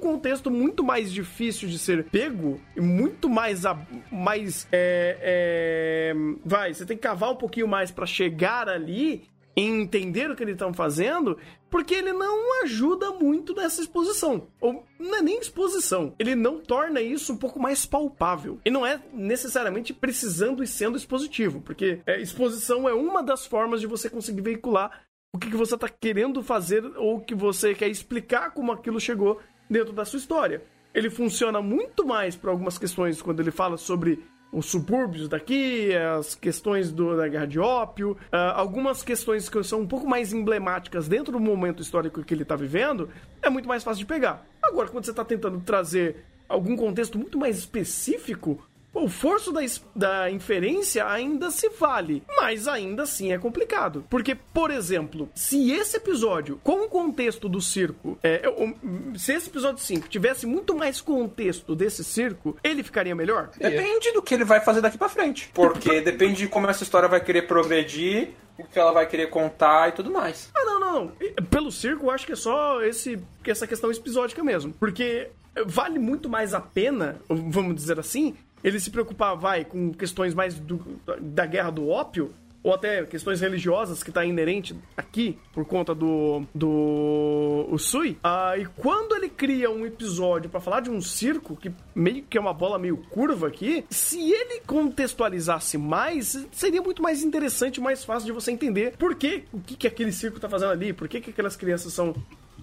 [0.00, 3.64] contexto muito mais difícil de ser pego e muito mais.
[3.64, 3.78] A,
[4.10, 10.30] mais é, é, vai, você tem que cavar um pouquinho mais para chegar ali entender
[10.30, 11.36] o que eles estão fazendo,
[11.68, 14.48] porque ele não ajuda muito nessa exposição.
[14.60, 18.58] Ou não é nem exposição, ele não torna isso um pouco mais palpável.
[18.64, 23.80] E não é necessariamente precisando e sendo expositivo, porque é, exposição é uma das formas
[23.80, 27.88] de você conseguir veicular o que, que você está querendo fazer ou que você quer
[27.88, 30.62] explicar como aquilo chegou dentro da sua história.
[30.92, 36.34] Ele funciona muito mais para algumas questões quando ele fala sobre os subúrbios daqui, as
[36.34, 41.06] questões do, da guerra de ópio, uh, algumas questões que são um pouco mais emblemáticas
[41.06, 43.08] dentro do momento histórico que ele está vivendo,
[43.40, 44.44] é muito mais fácil de pegar.
[44.60, 48.60] Agora, quando você está tentando trazer algum contexto muito mais específico,
[48.92, 49.60] o forço da,
[49.94, 54.04] da inferência ainda se vale, mas ainda assim é complicado.
[54.10, 58.42] Porque, por exemplo, se esse episódio, com o contexto do circo, é,
[59.16, 63.50] se esse episódio 5 tivesse muito mais contexto desse circo, ele ficaria melhor?
[63.56, 65.50] Depende do que ele vai fazer daqui para frente.
[65.54, 69.88] Porque depende de como essa história vai querer progredir, o que ela vai querer contar
[69.88, 70.50] e tudo mais.
[70.54, 71.12] Ah, não, não, não.
[71.46, 74.72] Pelo circo, eu acho que é só esse, essa questão episódica mesmo.
[74.72, 75.30] Porque
[75.66, 80.58] vale muito mais a pena, vamos dizer assim, ele se preocupar, vai, com questões mais
[80.58, 85.94] do, da guerra do ópio, ou até questões religiosas que está inerente aqui por conta
[85.94, 88.18] do do Usui.
[88.22, 92.36] Ah, e quando ele cria um episódio para falar de um circo que meio que
[92.36, 98.04] é uma bola meio curva aqui, se ele contextualizasse mais, seria muito mais interessante, mais
[98.04, 101.08] fácil de você entender por que o que, que aquele circo está fazendo ali, por
[101.08, 102.14] que, que aquelas crianças são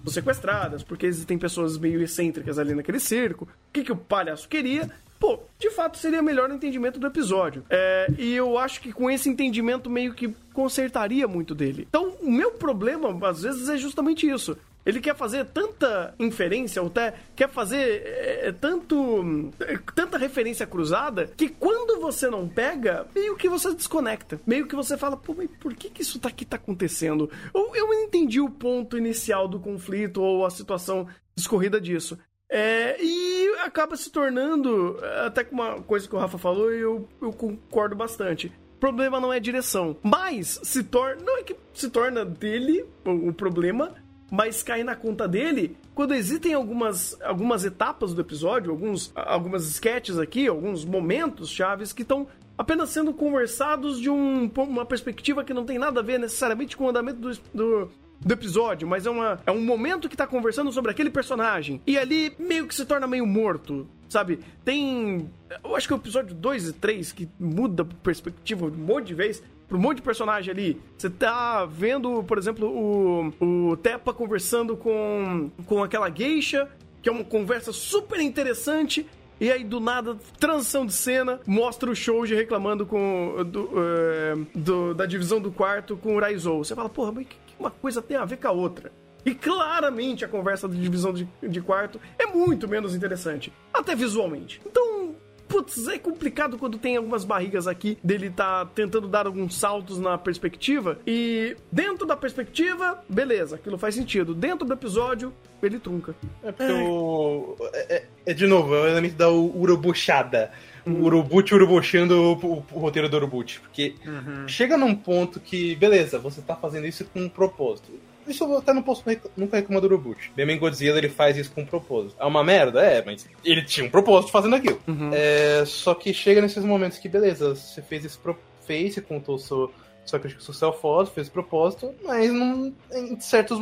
[0.06, 4.88] sequestradas, porque existem pessoas meio excêntricas ali naquele circo, o que, que o palhaço queria,
[5.18, 7.64] pô, de fato seria melhor no entendimento do episódio.
[7.68, 11.86] É, e eu acho que com esse entendimento meio que consertaria muito dele.
[11.88, 14.56] Então, o meu problema, às vezes, é justamente isso.
[14.88, 20.66] Ele quer fazer tanta inferência, ou até quer fazer é, é tanto, é, tanta referência
[20.66, 24.40] cruzada, que quando você não pega, meio que você desconecta.
[24.46, 27.30] Meio que você fala, pô, mas por que, que isso aqui tá acontecendo?
[27.52, 32.18] Ou eu entendi o ponto inicial do conflito, ou a situação discorrida disso.
[32.50, 37.32] É, e acaba se tornando, até com uma coisa que o Rafa falou, eu, eu
[37.32, 38.52] concordo bastante.
[38.76, 41.22] O problema não é direção, mas se torna.
[41.22, 43.94] Não é que se torna dele o, o problema,
[44.30, 50.16] mas cai na conta dele quando existem algumas, algumas etapas do episódio, alguns, algumas sketches
[50.16, 55.64] aqui, alguns momentos chaves que estão apenas sendo conversados de um, uma perspectiva que não
[55.64, 59.40] tem nada a ver necessariamente com o andamento do, do, do episódio, mas é, uma,
[59.46, 61.80] é um momento que tá conversando sobre aquele personagem.
[61.86, 64.40] E ali meio que se torna meio morto, sabe?
[64.64, 65.30] Tem.
[65.62, 69.08] Eu acho que é o episódio 2 e 3 que muda a perspectiva um monte
[69.08, 70.80] de vez para um monte de personagem ali.
[70.96, 76.68] Você tá vendo, por exemplo, o, o Tepa conversando com, com aquela geisha,
[77.02, 79.06] que é uma conversa super interessante.
[79.40, 84.94] E aí, do nada, transição de cena, mostra o Shouji reclamando com do, uh, do,
[84.94, 86.64] da divisão do quarto com o Raizou.
[86.64, 88.92] Você fala, porra, mas que, uma coisa tem a ver com a outra.
[89.24, 94.60] E claramente a conversa de divisão de, de quarto é muito menos interessante, até visualmente.
[94.64, 95.14] Então,
[95.48, 100.16] putz, é complicado quando tem algumas barrigas aqui dele tá tentando dar alguns saltos na
[100.18, 104.34] perspectiva e dentro da perspectiva, beleza, aquilo faz sentido.
[104.34, 106.14] Dentro do episódio, ele trunca.
[106.42, 106.72] É porque.
[106.72, 107.56] O...
[107.72, 110.52] É, é, é, de novo, é o elemento da urubuchada.
[110.94, 111.04] O.
[111.04, 113.60] Urubuchi urubuchando o, o, roteiro do Urubuchi.
[113.60, 114.46] Porque uhum.
[114.48, 117.92] chega num ponto que, beleza, você tá fazendo isso com um propósito.
[118.26, 119.02] Isso eu até não posso
[119.36, 120.30] nunca reclamar do Urubuchi.
[120.36, 122.16] Bem Godzilla ele faz isso com um propósito.
[122.20, 122.82] É uma merda?
[122.82, 124.80] É, mas ele tinha um propósito fazendo aquilo.
[124.86, 125.10] Uhum.
[125.12, 128.18] É, só que chega nesses momentos que, beleza, você fez esse
[128.66, 129.72] fez, você contou seu,
[130.04, 133.58] sua crítica social foda, fez propósito, mas não, em certos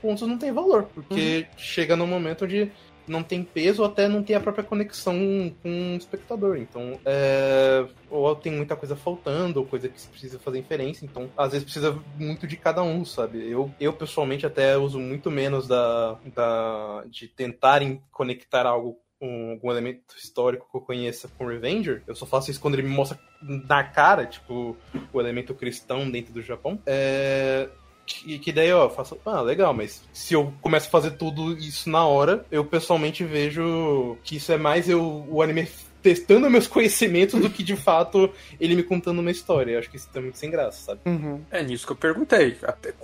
[0.00, 0.84] pontos não tem valor.
[0.94, 1.58] Porque uhum.
[1.58, 2.72] chega num momento onde
[3.06, 5.16] não tem peso ou até não tem a própria conexão
[5.62, 6.56] com o espectador.
[6.56, 11.04] Então, é, ou tem muita coisa faltando, ou coisa que precisa fazer inferência.
[11.04, 13.50] Então, às vezes precisa muito de cada um, sabe?
[13.50, 19.70] Eu, eu pessoalmente até uso muito menos da, da de tentarem conectar algo com algum
[19.70, 23.18] elemento histórico que eu conheça com Revenger, eu só faço isso quando ele me mostra
[23.40, 24.76] na cara, tipo,
[25.12, 26.78] o elemento cristão dentro do Japão.
[26.86, 27.68] É,
[28.06, 31.90] que, que daí, ó, faço, ah, legal, mas se eu começo a fazer tudo isso
[31.90, 35.68] na hora, eu pessoalmente vejo que isso é mais eu, o anime
[36.02, 38.30] testando meus conhecimentos do que de fato
[38.60, 39.72] ele me contando uma história.
[39.72, 41.00] Eu acho que isso tá muito sem graça, sabe?
[41.04, 41.40] Uhum.
[41.50, 42.56] É nisso que eu perguntei.
[42.62, 42.94] Até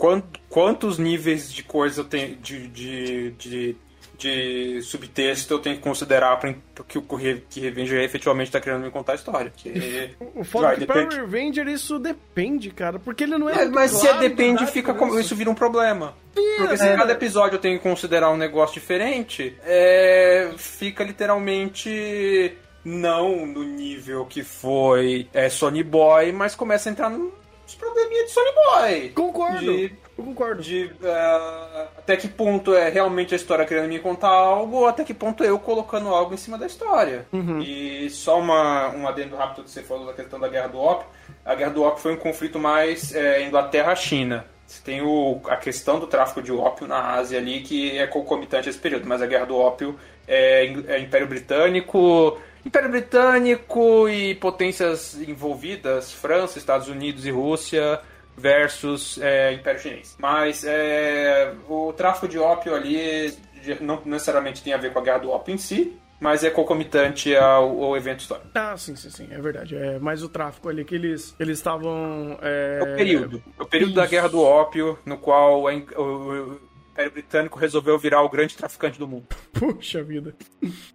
[0.48, 3.76] quantos níveis de coisa eu tenho de, de, de
[4.23, 6.55] de subtexto eu tenho que considerar pra,
[6.87, 9.53] que o que Revenger efetivamente tá querendo me contar a história.
[9.57, 10.14] Que...
[10.35, 11.09] o foda é que depende...
[11.09, 13.62] para Revenger isso depende, cara, porque ele não é.
[13.62, 16.14] é mas claro se depende, fica como, isso vira um problema.
[16.57, 22.57] Porque se é, cada episódio eu tenho que considerar um negócio diferente, é, fica literalmente
[22.85, 27.33] não no nível que foi é, Sony Boy, mas começa a entrar nos
[27.79, 29.09] probleminha de Sony Boy.
[29.11, 29.61] Concordo.
[29.61, 30.62] De eu concordo.
[30.62, 35.04] De uh, até que ponto é realmente a história querendo me contar algo, ou até
[35.04, 37.26] que ponto eu colocando algo em cima da história.
[37.32, 37.60] Uhum.
[37.60, 41.06] E só uma, um adendo rápido que você falou da questão da Guerra do Ópio.
[41.44, 44.44] A Guerra do Ópio foi um conflito mais é, Inglaterra-China.
[44.66, 48.68] Você tem o, a questão do tráfico de ópio na Ásia ali, que é concomitante
[48.68, 52.38] a esse período, mas a Guerra do Ópio é, é Império Britânico.
[52.64, 58.00] Império Britânico e potências envolvidas, França, Estados Unidos e Rússia,
[58.37, 60.16] versus é, Império Chinês.
[60.18, 63.37] Mas é, o tráfico de ópio ali
[63.80, 67.35] não necessariamente tem a ver com a guerra do ópio em si, mas é concomitante
[67.35, 68.49] ao, ao, evento histórico.
[68.55, 69.76] Ah, sim, sim, sim, é verdade.
[69.76, 72.39] É mais o tráfico ali que eles eles estavam.
[72.41, 72.78] É...
[72.80, 72.83] é...
[72.83, 73.43] o período.
[73.59, 74.01] É o período Isso.
[74.01, 76.61] da guerra do ópio, no qual o, o
[76.93, 79.26] Império Britânico resolveu virar o grande traficante do mundo.
[79.53, 80.35] Puxa vida.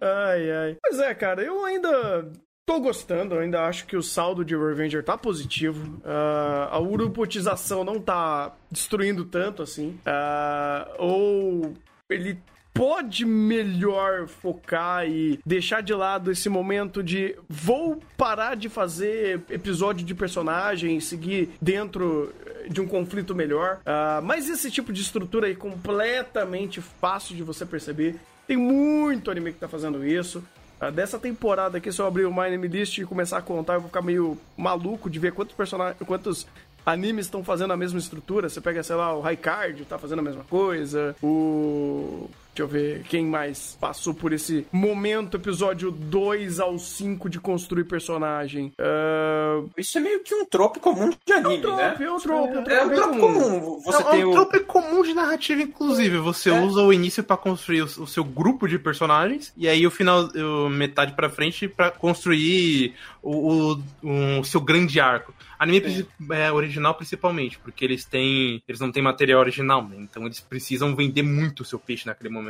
[0.00, 0.76] Ai, ai.
[0.82, 2.32] Mas é, cara, eu ainda
[2.68, 5.96] Tô gostando, ainda acho que o saldo de Revenger tá positivo.
[6.04, 9.98] Uh, a urupotização não tá destruindo tanto assim.
[10.04, 11.74] Uh, ou
[12.10, 12.38] ele
[12.74, 20.04] pode melhor focar e deixar de lado esse momento de vou parar de fazer episódio
[20.04, 22.34] de personagem e seguir dentro
[22.68, 23.80] de um conflito melhor.
[23.80, 28.16] Uh, mas esse tipo de estrutura aí completamente fácil de você perceber.
[28.46, 30.44] Tem muito anime que tá fazendo isso.
[30.80, 33.74] Ah, dessa temporada aqui, se eu abrir o My Name List e começar a contar,
[33.74, 36.46] eu vou ficar meio maluco de ver quantos personagens, quantos
[36.86, 38.48] animes estão fazendo a mesma estrutura.
[38.48, 43.02] Você pega, sei lá, o Raikard tá fazendo a mesma coisa, o Deixa eu ver
[43.04, 48.72] quem mais passou por esse momento, episódio 2 ao 5 de construir personagem.
[48.80, 49.70] Uh...
[49.76, 51.96] Isso é meio que um trope comum de anime, é um trope, né?
[52.00, 53.60] É um trope, é um trope, é um trope comum.
[53.60, 53.80] comum.
[53.84, 54.32] Você é, tem é um o...
[54.32, 56.18] trope comum de narrativa, inclusive.
[56.18, 56.60] Você é.
[56.60, 60.24] usa o início para construir o, o, seu grupo de personagens, e aí o final,
[60.24, 62.92] o metade para frente, para construir
[63.22, 65.32] o, o, o seu grande arco.
[65.58, 68.62] Anime é, original principalmente, porque eles têm.
[68.68, 69.96] Eles não têm material original, né?
[69.98, 72.47] Então eles precisam vender muito o seu peixe naquele momento.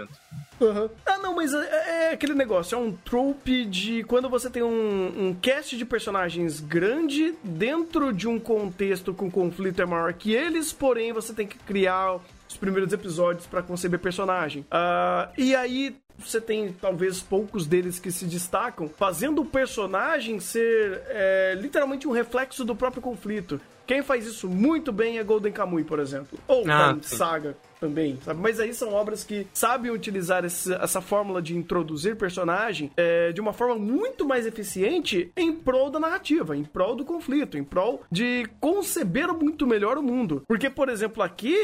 [0.60, 0.88] Uhum.
[1.06, 5.28] Ah, não, mas é, é, aquele negócio, é um trope de quando você tem um,
[5.28, 10.72] um cast de personagens grande dentro de um contexto com conflito é maior que eles,
[10.72, 12.18] porém você tem que criar
[12.48, 14.62] os primeiros episódios para conceber personagem.
[14.62, 21.00] Uh, e aí você tem talvez poucos deles que se destacam, fazendo o personagem ser
[21.06, 23.60] é, literalmente um reflexo do próprio conflito.
[23.86, 26.38] Quem faz isso muito bem é Golden Kamuy, por exemplo.
[26.48, 28.40] Ou ah, Saga também, sabe?
[28.40, 33.40] Mas aí são obras que sabem utilizar esse, essa fórmula de introduzir personagem é, de
[33.40, 38.02] uma forma muito mais eficiente em prol da narrativa, em prol do conflito, em prol
[38.10, 40.42] de conceber muito melhor o mundo.
[40.46, 41.56] Porque, por exemplo, aqui,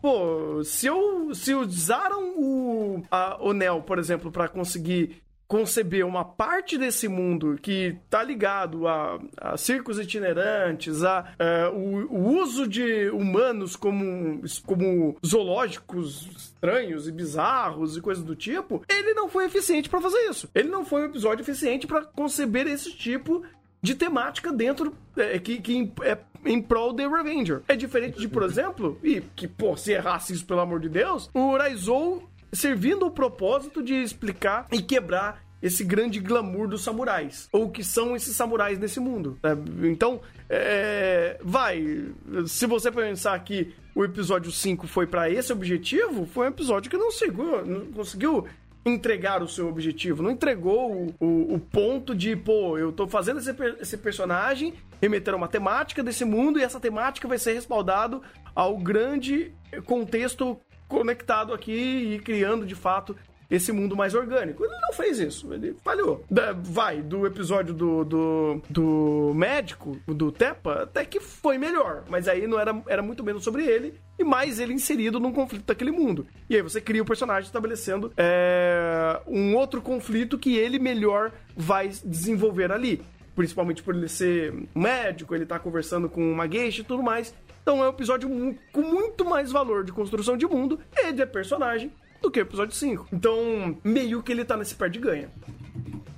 [0.00, 6.24] pô, se eu se usaram o, a, o Neo, por exemplo, para conseguir conceber uma
[6.24, 12.40] parte desse mundo que tá ligado a, a circos itinerantes, a, a é, o, o,
[12.40, 19.28] uso de humanos como, como zoológicos estranhos e bizarros e coisas do tipo, ele não
[19.28, 20.48] foi eficiente para fazer isso.
[20.54, 23.42] Ele não foi um episódio eficiente para conceber esse tipo
[23.82, 27.62] de temática dentro é, que, que é em prol de Revenger.
[27.68, 31.28] É diferente de, por exemplo, e que, pô, se errasse isso, pelo amor de Deus,
[31.34, 37.48] o Raizou servindo o propósito de explicar e quebrar esse grande glamour dos samurais.
[37.52, 39.38] Ou que são esses samurais nesse mundo.
[39.42, 39.56] Né?
[39.88, 42.06] Então, é, vai.
[42.46, 46.96] Se você pensar que o episódio 5 foi para esse objetivo, foi um episódio que
[46.96, 48.46] não, segurou, não conseguiu
[48.84, 53.38] entregar o seu objetivo, não entregou o, o, o, ponto de, pô, eu tô fazendo
[53.38, 54.72] esse, esse personagem
[55.02, 58.22] remeter a uma temática desse mundo e essa temática vai ser respaldado
[58.54, 59.52] ao grande
[59.84, 60.58] contexto
[60.90, 63.16] conectado aqui e criando de fato
[63.48, 64.64] esse mundo mais orgânico.
[64.64, 66.24] Ele não fez isso, ele falhou.
[66.30, 72.28] Da, vai, do episódio do, do, do médico, do Tepa, até que foi melhor, mas
[72.28, 75.90] aí não era, era muito menos sobre ele e mais ele inserido num conflito daquele
[75.90, 76.26] mundo.
[76.48, 81.88] E aí você cria o personagem estabelecendo é, um outro conflito que ele melhor vai
[82.04, 87.02] desenvolver ali principalmente por ele ser médico, ele tá conversando com uma geisha e tudo
[87.02, 87.32] mais.
[87.62, 88.28] Então é um episódio
[88.72, 92.74] com muito mais valor de construção de mundo e de personagem do que o episódio
[92.74, 93.08] 5.
[93.12, 95.30] Então, meio que ele tá nesse pé de ganha.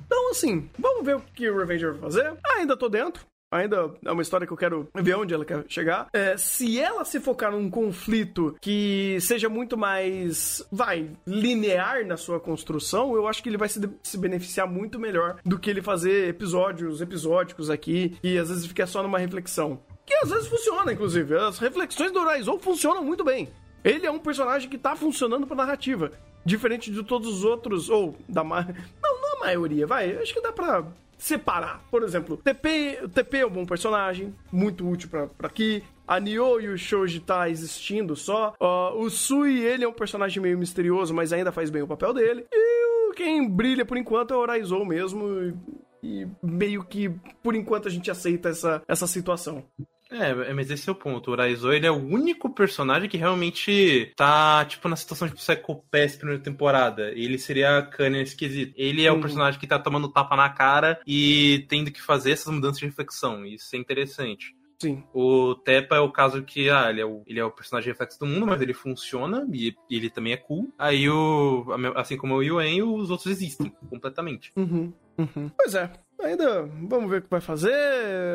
[0.06, 2.34] Então, assim, vamos ver o que o Revenger vai fazer.
[2.56, 3.24] Ainda tô dentro.
[3.52, 6.08] Ainda é uma história que eu quero ver onde ela quer chegar.
[6.14, 12.40] É, se ela se focar num conflito que seja muito mais, vai, linear na sua
[12.40, 16.28] construção, eu acho que ele vai se, se beneficiar muito melhor do que ele fazer
[16.28, 19.78] episódios episódicos aqui e às vezes ficar só numa reflexão.
[20.06, 21.36] Que às vezes funciona, inclusive.
[21.36, 23.48] As reflexões do Horizon funcionam muito bem.
[23.84, 26.12] Ele é um personagem que tá funcionando pra narrativa.
[26.44, 28.42] Diferente de todos os outros, ou da.
[28.42, 28.62] Ma...
[29.02, 30.16] Não, não a maioria, vai.
[30.16, 30.84] Acho que dá pra
[31.16, 31.80] separar.
[31.90, 35.82] Por exemplo, TP, TP é um bom personagem, muito útil para aqui.
[36.06, 38.54] A Nioh e o Shoji tá existindo só.
[38.60, 42.12] Uh, o Sui, ele é um personagem meio misterioso, mas ainda faz bem o papel
[42.12, 42.44] dele.
[42.52, 45.28] E quem brilha por enquanto é o Horizon mesmo.
[45.42, 45.54] E,
[46.02, 47.08] e meio que,
[47.42, 49.64] por enquanto, a gente aceita essa, essa situação.
[50.12, 51.30] É, é, mas esse é o ponto.
[51.30, 56.18] O Raizo, ele é o único personagem que realmente tá, tipo, na situação de Psychopath
[56.18, 57.10] primeira temporada.
[57.12, 58.74] Ele seria a Kanye nesse quesito.
[58.76, 59.18] Ele é uhum.
[59.18, 62.86] o personagem que tá tomando tapa na cara e tendo que fazer essas mudanças de
[62.86, 63.46] reflexão.
[63.46, 64.54] Isso é interessante.
[64.82, 65.04] Sim.
[65.14, 68.18] O Tepa é o caso que, ah, ele é o, ele é o personagem reflexo
[68.18, 70.68] do mundo, mas ele funciona e ele também é cool.
[70.76, 71.64] Aí o.
[71.94, 74.50] Assim como o Yuen, os outros existem completamente.
[74.56, 74.92] Uhum.
[75.16, 75.52] Uhum.
[75.56, 75.88] Pois é,
[76.20, 77.72] ainda vamos ver o que vai fazer.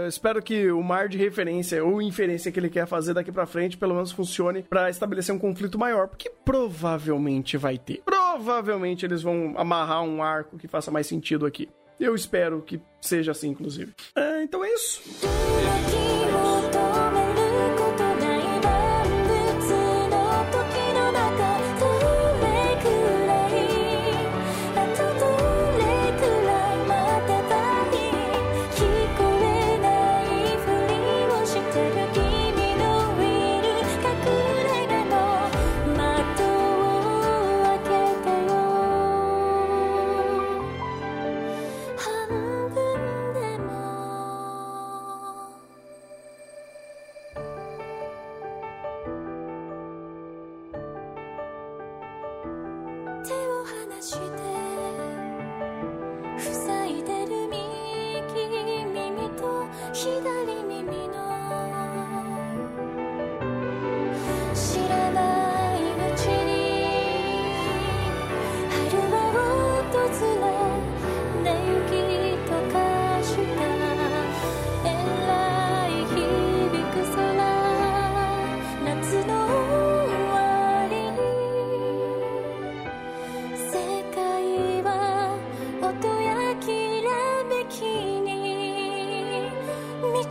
[0.08, 3.76] Espero que o mar de referência ou inferência que ele quer fazer daqui para frente
[3.76, 8.02] pelo menos funcione para estabelecer um conflito maior, porque provavelmente vai ter.
[8.06, 11.68] Provavelmente eles vão amarrar um arco que faça mais sentido aqui.
[12.00, 13.92] Eu espero que seja assim, inclusive.
[14.16, 15.02] É, então é isso.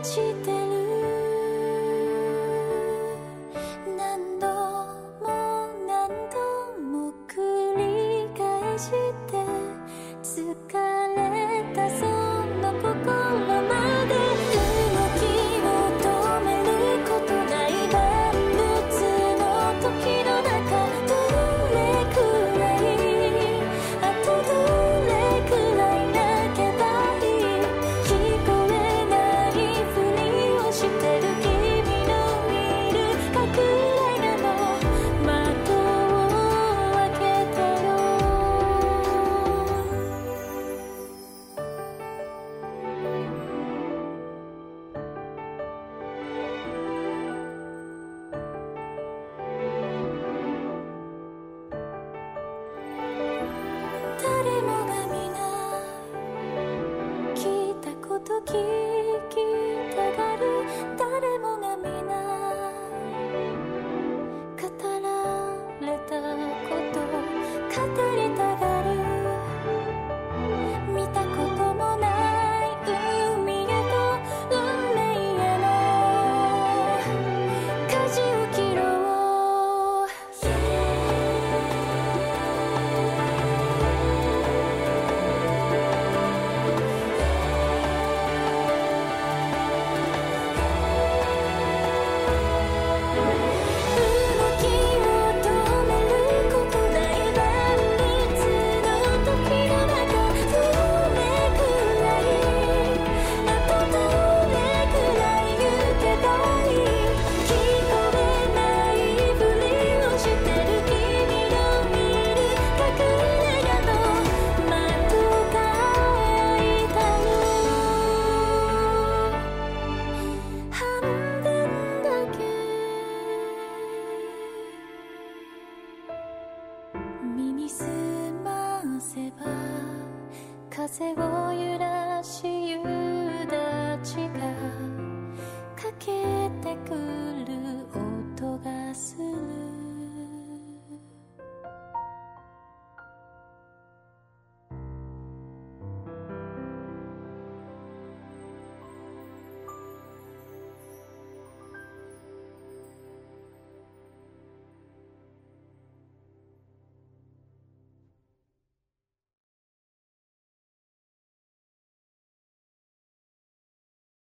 [0.07, 0.66] して